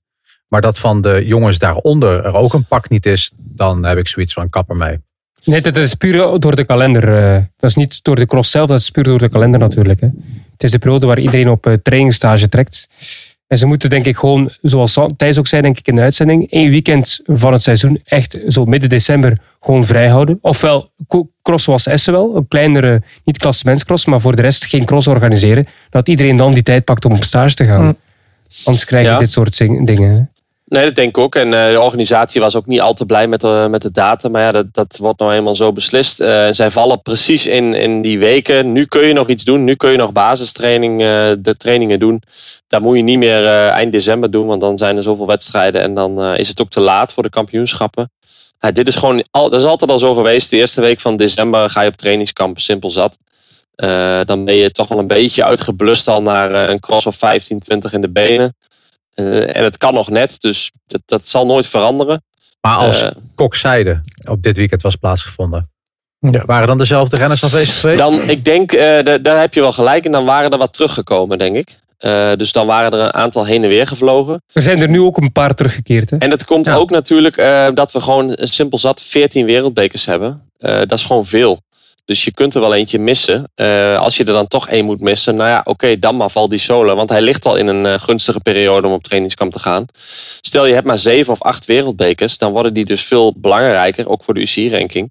[0.49, 4.09] Maar dat van de jongens daaronder er ook een pak niet is, dan heb ik
[4.09, 4.99] zoiets van kapper mee.
[5.44, 7.16] Nee, dat is puur door de kalender.
[7.16, 7.42] eh.
[7.57, 10.01] Dat is niet door de cross zelf, dat is puur door de kalender natuurlijk.
[10.53, 12.88] Het is de periode waar iedereen op eh, trainingsstage trekt.
[13.47, 16.51] En ze moeten denk ik gewoon, zoals Thijs ook zei denk ik in de uitzending,
[16.51, 20.38] één weekend van het seizoen echt zo midden december gewoon vrijhouden.
[20.40, 24.84] Ofwel co- cross zoals Essen wel, een kleinere, niet klassementscross, maar voor de rest geen
[24.84, 25.66] cross organiseren.
[25.90, 27.84] Dat iedereen dan die tijd pakt om op stage te gaan.
[27.84, 27.97] Mm.
[28.64, 29.18] Anders krijg je Ja.
[29.18, 30.30] dit soort dingen.
[30.68, 31.34] Nee, dat denk ik ook.
[31.34, 34.28] En eh, de organisatie was ook niet al te blij met de, met de data.
[34.28, 36.20] Maar ja, dat, dat wordt nou eenmaal zo beslist.
[36.20, 38.72] Eh, zij vallen precies in, in die weken.
[38.72, 39.64] Nu kun je nog iets doen.
[39.64, 42.22] Nu kun je nog basistraining, eh, de trainingen doen.
[42.68, 44.46] Dat moet je niet meer eind december doen.
[44.46, 45.80] Want dan zijn er zoveel wedstrijden.
[45.80, 48.10] En dan is het ook te laat voor de kampioenschappen.
[48.72, 50.50] Dit is gewoon, al, dat is altijd al zo geweest.
[50.50, 53.18] De eerste week van december ga je op trainingskamp simpel zat.
[54.26, 57.92] Dan ben je toch wel een beetje uitgeblust al naar een cross of 15, 20
[57.92, 58.56] in de benen.
[59.16, 62.22] Eh, en het kan nog net, dus dat, dat zal nooit veranderen.
[62.60, 65.70] Maar als Eh, kokzijde op dit weekend was plaatsgevonden,
[66.18, 66.44] Ja.
[66.44, 67.98] waren dan dezelfde renners aanwezig geweest?
[67.98, 70.04] dan, ik denk, eh, da- daar heb je wel gelijk.
[70.04, 71.78] En dan waren er wat teruggekomen, denk ik.
[71.96, 74.42] Eh, dus dan waren er een aantal heen en weer gevlogen.
[74.52, 76.10] Er zijn er nu ook een paar teruggekeerd.
[76.10, 76.16] Hè.
[76.16, 76.74] En dat komt Ja.
[76.74, 80.50] ook natuurlijk eh, dat we gewoon simpel zat 14 wereldbekers hebben.
[80.58, 81.60] Eh, dat is gewoon veel.
[82.07, 83.50] Dus je kunt er wel eentje missen.
[83.54, 86.48] Eh, als je er dan toch één moet missen, nou ja, oké, dan maar val
[86.48, 86.94] die solo.
[86.94, 89.86] Want hij ligt al in een eh, gunstige periode om op trainingskamp te gaan.
[90.40, 94.24] Stel je hebt maar zeven of acht wereldbekers, dan worden die dus veel belangrijker, ook
[94.24, 95.11] voor de UCI-ranking.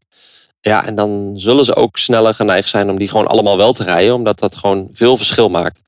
[0.67, 3.83] Ja, en dan zullen ze ook sneller geneigd zijn om die gewoon allemaal wel te
[3.83, 5.81] rijden, omdat dat gewoon veel verschil maakt.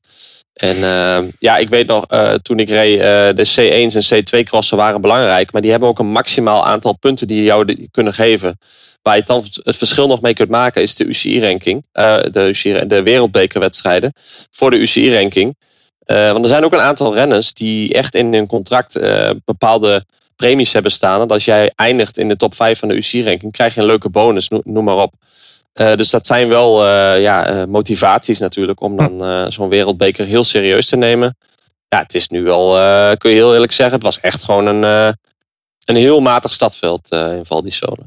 [0.52, 3.04] En eh, ja, ik weet nog, eh, toen ik reed, eh,
[3.34, 5.52] de C1's en C2 crossen waren belangrijk.
[5.52, 8.58] Maar die hebben ook een maximaal aantal punten die jou kunnen geven.
[9.02, 11.84] Waar je dan het verschil nog mee kunt maken, is de UCI-ranking.
[11.92, 14.12] de, de wereldbekerwedstrijden
[14.50, 15.56] voor de UCI-ranking.
[16.06, 19.00] Want er zijn ook een aantal renners die echt in hun contract
[19.44, 20.04] bepaalde
[20.38, 21.28] premies hebben staan.
[21.28, 24.48] Als jij eindigt in de top 5 van de UCI-ranking, krijg je een leuke bonus,
[24.48, 25.14] no- noem maar op.
[25.72, 30.44] Eh, dus dat zijn wel eh, ja, eh, motivaties natuurlijk om dan zo'n wereldbeker heel
[30.44, 31.36] serieus te nemen.
[31.88, 32.72] Ja, het is nu wel,
[33.16, 34.82] kun je heel eerlijk zeggen, het was echt gewoon een,
[35.84, 38.04] een heel matig stadveld in Val di Sole.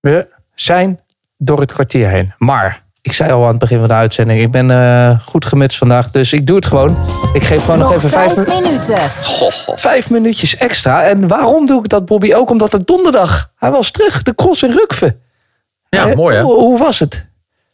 [0.00, 1.00] We zijn
[1.36, 2.34] door het kwartier heen.
[2.38, 5.78] Maar ik zei al aan het begin van de uitzending, ik ben eh, goed gemutst
[5.78, 6.10] vandaag.
[6.10, 6.98] Dus ik doe het gewoon.
[7.32, 8.98] Ik geef gewoon nog, Nog even vijf, vijf mi- minuten.
[9.22, 11.02] Goh, vijf minuutjes extra.
[11.02, 12.34] En waarom doe ik dat, Bobby?
[12.34, 15.16] Ook omdat het donderdag, hij was terug, de cross in Rukve.
[15.88, 16.42] Ja, mooi hè?
[16.42, 17.26] Hoe, hoe was het?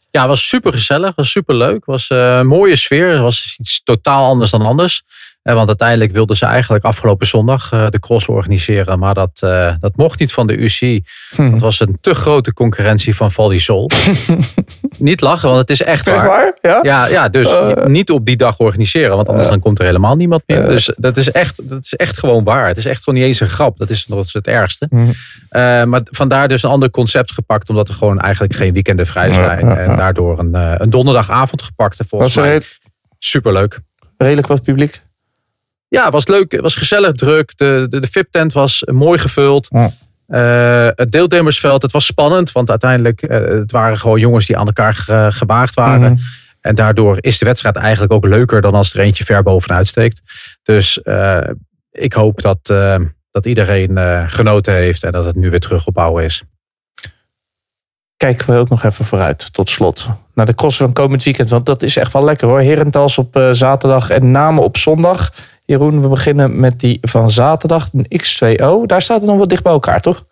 [0.09, 1.85] Ja, het was super gezellig, was super leuk.
[1.85, 3.09] was eh, een mooie sfeer.
[3.11, 5.03] Het was iets totaal anders dan anders.
[5.41, 8.99] Eh, want uiteindelijk wilden ze eigenlijk afgelopen zondag eh, de cross organiseren.
[8.99, 11.03] Maar dat, eh, dat mocht niet van de UCI.
[11.35, 11.51] Hm.
[11.51, 13.89] Het was een te grote concurrentie van Val Sol.
[14.97, 16.27] niet lachen, want het is echt waar.
[16.27, 16.57] waar?
[16.61, 16.79] Ja?
[16.81, 20.43] Ja, ja, dus niet op die dag organiseren, want anders dan komt er helemaal niemand
[20.45, 20.65] meer.
[20.65, 22.67] Dus dat is, echt, dat is echt gewoon waar.
[22.67, 23.77] Het is echt gewoon niet eens een grap.
[23.77, 24.87] Dat is nog het ergste.
[24.89, 25.89] Mhm.
[25.89, 29.77] Maar vandaar dus een ander concept gepakt, omdat er gewoon eigenlijk geen weekenden vrij zijn.
[29.77, 31.99] En daardoor een, een donderdagavond gepakt.
[31.99, 32.61] En volgens mij
[33.19, 33.79] superleuk.
[34.17, 35.01] redelijk wat publiek?
[35.91, 36.51] Ja, het was leuk.
[36.51, 37.57] Het was gezellig druk.
[37.57, 39.67] De, de, de VIP-tent was mooi gevuld.
[39.71, 39.89] Ja.
[40.27, 42.51] Eh, het deelnemersveld, het was spannend.
[42.51, 46.11] Want uiteindelijk, eh, het waren gewoon jongens die aan elkaar ge- gewaagd waren.
[46.13, 46.21] Mhm.
[46.61, 50.21] En daardoor is de wedstrijd eigenlijk ook leuker dan als er eentje ver bovenuit steekt.
[50.63, 51.47] Dus eh,
[51.91, 52.65] ik hoop dat,
[53.31, 53.97] dat iedereen
[54.29, 56.43] genoten heeft en dat het nu weer terug opbouwen is.
[58.17, 60.07] kijken we ook nog even vooruit, tot slot.
[60.33, 62.59] Naar de cross van komend weekend, want dat is echt wel lekker hoor.
[62.59, 65.31] Herentals op zaterdag en Namen op zondag.
[65.71, 68.85] Jeroen, we beginnen met die van zaterdag, een X2O.
[68.85, 70.25] Daar staat het nog wat dicht bij elkaar, toch?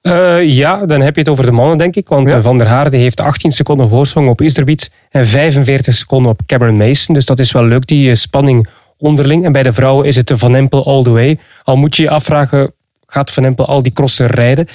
[0.00, 2.08] Eh, ja, dan heb je het over de mannen, denk ik.
[2.08, 2.36] Want Ja.
[2.36, 6.76] eh, Van der Haarde heeft 18 seconden voorsprong op Isterbiet en 45 seconden op Cameron
[6.76, 7.14] Mason.
[7.14, 8.66] Dus dat is wel leuk, die eh, spanning
[8.98, 9.44] onderling.
[9.44, 11.38] En bij de vrouwen is het de Van Empel all the way.
[11.62, 12.72] Al moet je je afvragen,
[13.06, 14.68] gaat Van Empel al die crossen rijden?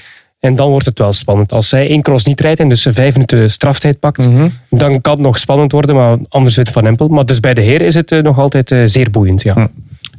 [0.43, 1.51] En dan wordt het wel spannend.
[1.51, 4.29] Als zij één cross niet rijdt en dus ze vijf minuten straftijd pakt,
[4.69, 7.07] dan kan het nog spannend worden, maar anders wint Van Empel.
[7.07, 9.69] Maar dus bij de heren is het eh, nog altijd eh, zeer boeiend, ja.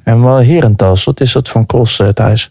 [0.02, 2.50] En wel Herentals, wat is dat van cross, eh, Thijs?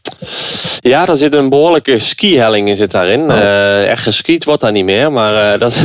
[0.83, 3.31] Ja, daar zit een behoorlijke skihelling in zit daarin.
[3.31, 5.11] Eh, echt geskiet wordt daar niet meer.
[5.11, 5.83] Maar eh, dat,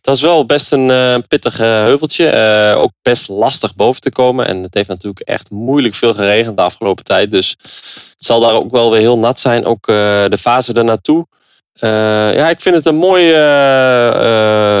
[0.00, 2.74] dat is wel best een eh, pittig heuveltje.
[2.76, 4.46] Ook best lastig boven te komen.
[4.46, 7.30] En het heeft natuurlijk echt moeilijk veel geregend de afgelopen tijd.
[7.30, 7.50] Dus
[8.10, 9.64] het zal daar ook wel weer heel nat zijn.
[9.64, 11.26] Ook de fase ernaartoe.
[11.72, 13.24] Ja, ik vind het een mooi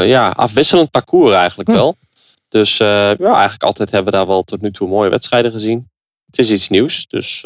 [0.06, 1.96] ja, afwisselend parcours eigenlijk wel.
[2.48, 5.90] Dus ja, eigenlijk altijd hebben we daar wel tot nu toe mooie wedstrijden gezien.
[6.26, 7.06] Het is iets nieuws.
[7.06, 7.40] Dus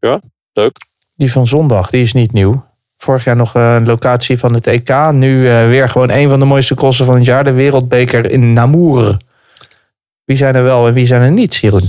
[0.00, 0.20] ja,
[0.52, 0.85] leuk.
[1.16, 2.64] Die van zondag, die is niet nieuw.
[2.96, 5.10] Vorig jaar nog eh, een locatie van het EK.
[5.12, 7.44] Nu eh, weer gewoon een van de mooiste crossen van het jaar.
[7.44, 9.16] De Wereldbeker in Namur.
[10.24, 11.88] Wie zijn er wel en wie zijn er niet, Jeroen?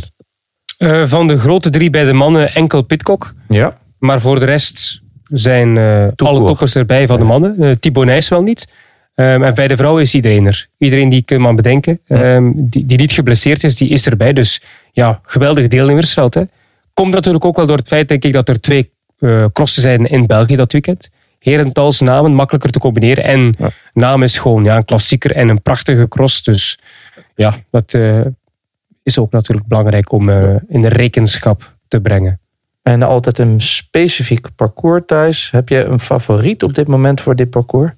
[0.77, 3.33] Eh, van de grote drie bij de mannen enkel Pitcock.
[3.47, 3.77] Ja.
[3.99, 5.77] Maar voor de rest zijn
[6.15, 7.55] alle toppers erbij van de mannen.
[7.59, 8.67] Uh, Thibaut Nijs wel niet.
[9.15, 10.67] Um, en bij de vrouwen is iedereen er.
[10.77, 11.99] Iedereen die ik maar bedenken.
[12.07, 14.33] Um, die, die niet geblesseerd is, die is erbij.
[14.33, 14.61] Dus
[14.91, 16.33] ja, geweldig deelnemersveld.
[16.33, 16.43] Hè.
[16.93, 20.05] Komt natuurlijk ook wel door het feit, denk ik, dat er twee uh, crossen zijn
[20.05, 21.09] in België dat weekend.
[21.39, 23.23] Herentals namen, makkelijker te combineren.
[23.23, 23.69] En ja.
[23.93, 26.43] naam is gewoon ja, een klassieker en een prachtige cross.
[26.43, 26.79] Dus
[27.35, 28.21] ja, dat uh,
[29.03, 32.39] is ook natuurlijk belangrijk om uh, in de rekenschap te brengen.
[32.81, 35.51] En altijd een specifiek parcours thuis.
[35.51, 37.91] Heb je een favoriet op dit moment voor dit parcours?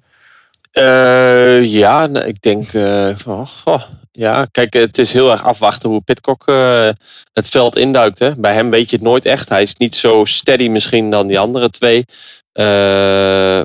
[0.74, 2.74] Uh, ja, ik denk.
[2.74, 6.90] Uh, oh, oh, ja, kijk, het is heel erg afwachten hoe Pitcock uh,
[7.34, 8.20] het veld induikt.
[8.20, 8.36] Hè.
[8.36, 9.50] Bij hem weet je het nooit echt.
[9.50, 12.06] Hij is niet zo steady misschien dan die andere twee.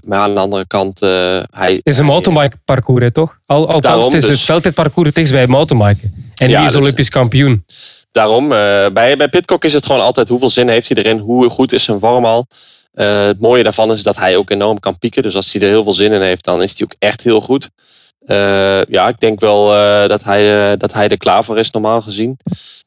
[0.05, 1.01] Maar aan de andere kant.
[1.01, 3.39] hij het is een mountainbike parcours, hè, toch?
[3.47, 6.33] Al, althans, het is dus, het veldtijdparcours het bij mountainbiken.
[6.35, 7.65] En ja, wie is dus, Olympisch kampioen?
[8.11, 11.19] Daarom, bij, bij Pitcock is het gewoon altijd hoeveel zin heeft hij erin?
[11.19, 12.47] Hoe goed is zijn vorm al?
[12.95, 15.23] Uh, het mooie daarvan is dat hij ook enorm kan pieken.
[15.23, 17.41] Dus als hij er heel veel zin in heeft, dan is hij ook echt heel
[17.41, 17.71] goed.
[18.27, 22.01] Uh, ja, ik denk wel uh, dat, hij, dat hij er klaar voor is, normaal
[22.01, 22.37] gezien.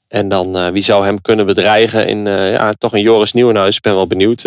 [0.08, 3.76] En dan wie zou hem kunnen bedreigen in ja, toch een Joris Nieuwenhuis.
[3.76, 4.42] Ik ben wel benieuwd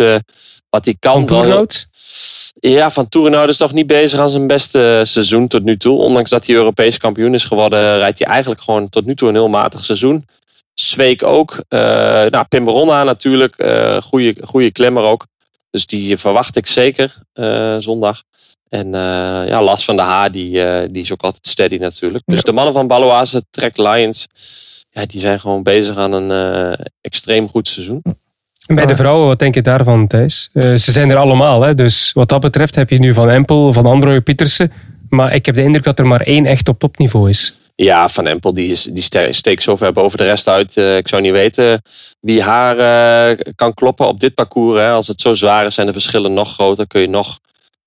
[0.69, 1.27] wat hij kan.
[1.27, 2.71] Van?
[2.71, 5.97] Ja, Van Toernout is toch niet bezig aan zijn beste seizoen tot nu toe.
[5.97, 9.35] Ondanks dat hij Europees kampioen is geworden, rijdt hij eigenlijk gewoon tot nu toe een
[9.35, 10.25] heel matig seizoen.
[10.73, 11.63] Zweek ook.
[11.69, 13.55] nou, Pimberonna natuurlijk.
[14.03, 15.25] goede, goede klimmer ook.
[15.71, 18.23] Dus die verwacht ik zeker uh, zondag.
[18.69, 18.93] En uh,
[19.47, 22.23] ja, Lars van der Haar, die, uh, die is ook altijd steady natuurlijk.
[22.25, 22.43] Dus ja.
[22.43, 24.27] de mannen van Baloise, Trek Lions,
[24.89, 28.01] ja, die zijn gewoon bezig aan een extreem goed seizoen.
[28.65, 30.49] En bij de vrouwen, wat denk je daarvan, Thijs?
[30.53, 31.75] ze zijn er allemaal, hè?
[31.75, 34.71] dus wat dat betreft heb je nu Van Empel, Van Androoy, Pietersen.
[35.09, 37.53] Maar ik heb de indruk dat er maar één echt op topniveau is.
[37.83, 39.03] Ja, Van Empel die, die
[39.33, 40.77] steekt zo ver boven de rest uit.
[40.77, 41.81] Uh, ik zou niet weten
[42.19, 42.77] wie haar
[43.31, 44.79] uh, kan kloppen op dit parcours.
[44.79, 44.91] Hè.
[44.91, 46.87] Als het zo zwaar is, zijn de verschillen nog groter.
[46.87, 47.39] Kun je nog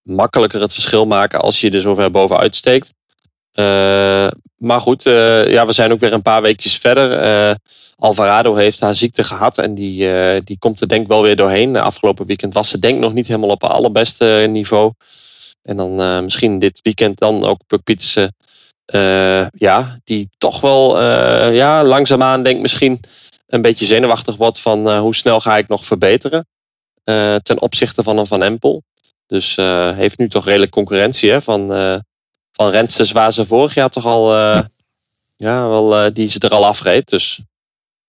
[0.03, 2.95] makkelijker het verschil maken als je er zo ver bovenuit steekt.
[3.55, 3.65] Uh,
[4.57, 7.59] maar goed, ja, we zijn ook weer een paar weekjes verder.
[7.97, 10.09] Alvarado heeft haar ziekte gehad en die,
[10.43, 11.77] die komt er denk ik wel weer doorheen.
[11.77, 14.93] Afgelopen weekend was ze denk ik nog niet helemaal op het allerbeste niveau.
[15.63, 18.35] En dan misschien dit weekend dan ook Puk Pietersen
[18.93, 23.01] uh, ja, die toch wel uh, ja, langzaamaan denk misschien
[23.47, 26.47] een beetje zenuwachtig wordt van uh, hoe snel ga ik nog verbeteren
[27.43, 28.83] ten opzichte van een Van Empel.
[29.27, 29.57] Dus
[29.95, 31.67] heeft nu toch redelijk concurrentie hè, van,
[32.53, 34.35] van waar ze vorig jaar toch al
[35.37, 37.09] ja, wel, die ze er al afreed.
[37.09, 37.41] Dus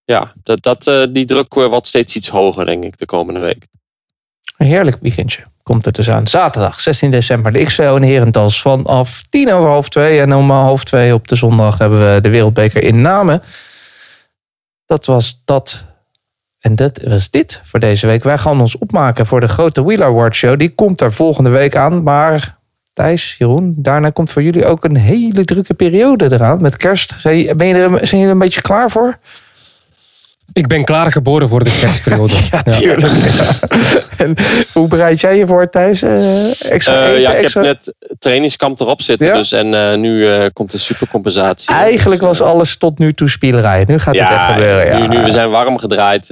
[0.04, 3.68] ja, dat, dat, die druk wordt steeds iets hoger denk ik de komende week.
[4.58, 6.28] Een heerlijk weekendje komt er dus aan.
[6.28, 10.20] Zaterdag 16 december de XVO in Herentals vanaf tien over half twee.
[10.20, 13.42] En om half twee op de zondag hebben we de Wereldbeker in Namen.
[14.86, 15.84] Dat was dat.
[16.60, 18.24] En dat was dit voor deze week.
[18.24, 20.60] Wij gaan ons opmaken voor de grote Wheeler Award Show.
[20.60, 22.04] Die komt er volgende week aan.
[22.04, 22.58] Maar
[22.94, 26.62] Thijs, Jeroen, daarna komt voor jullie ook een hele drukke periode eraan.
[26.62, 27.12] Met kerst.
[27.12, 29.18] Er, zijn jullie er een beetje klaar voor?
[30.54, 32.34] Ik ben klaar geboren voor de kerstperiode.
[32.52, 33.14] ja, tuurlijk.
[33.14, 33.54] Ja.
[34.26, 34.36] En
[34.74, 36.04] hoe bereid jij je voor, Thijs?
[36.04, 37.62] Uh, extra uh, ja, ik extra...
[37.62, 39.28] heb net trainingskamp erop zitten.
[39.28, 39.34] Ja?
[39.34, 41.76] Dus, en uh, nu komt de supercompensatie.
[41.76, 43.84] Eigenlijk dus, was alles tot nu toe spielerij.
[43.88, 44.86] Nu gaat ja, het echt gebeuren.
[44.86, 45.08] Ja.
[45.08, 46.28] Nu, nu, we zijn warm gedraaid.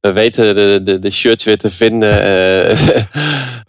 [0.00, 2.22] we weten de, de, de shirts weer te vinden.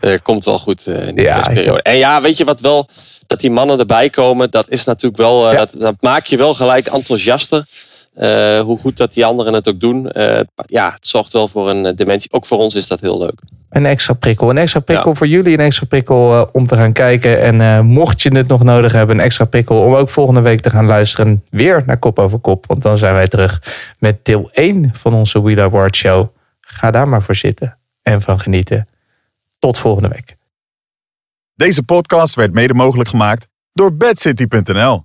[0.01, 1.81] Eh, komt wel goed eh, in de Ja, kerstperiode.
[1.81, 2.89] En ja, weet je wat wel,
[3.27, 5.57] dat die mannen erbij komen, dat is natuurlijk wel, eh, Ja.
[5.57, 7.65] dat, dat maakt je wel gelijk enthousiaster.
[8.13, 10.09] Eh, hoe goed dat die anderen het ook doen.
[10.11, 12.31] Eh, ja, het zorgt wel voor een eh, dimensie.
[12.31, 13.41] Ook voor ons is dat heel leuk.
[13.69, 14.49] Een extra prikkel.
[14.49, 15.15] Een extra prikkel Ja.
[15.17, 15.53] voor jullie.
[15.53, 17.41] Een extra prikkel om te gaan kijken.
[17.41, 20.59] En eh, mocht je het nog nodig hebben, een extra prikkel om ook volgende week
[20.61, 21.43] te gaan luisteren.
[21.49, 22.65] Weer naar Kop over Kop.
[22.67, 23.61] Want dan zijn wij terug
[23.99, 26.27] met deel 1 van onze Wheel Award Show.
[26.61, 28.87] Ga daar maar voor zitten en van genieten.
[29.59, 30.35] Tot volgende week.
[31.55, 34.99] Deze podcast werd mede mogelijk gemaakt door bedcity.nl.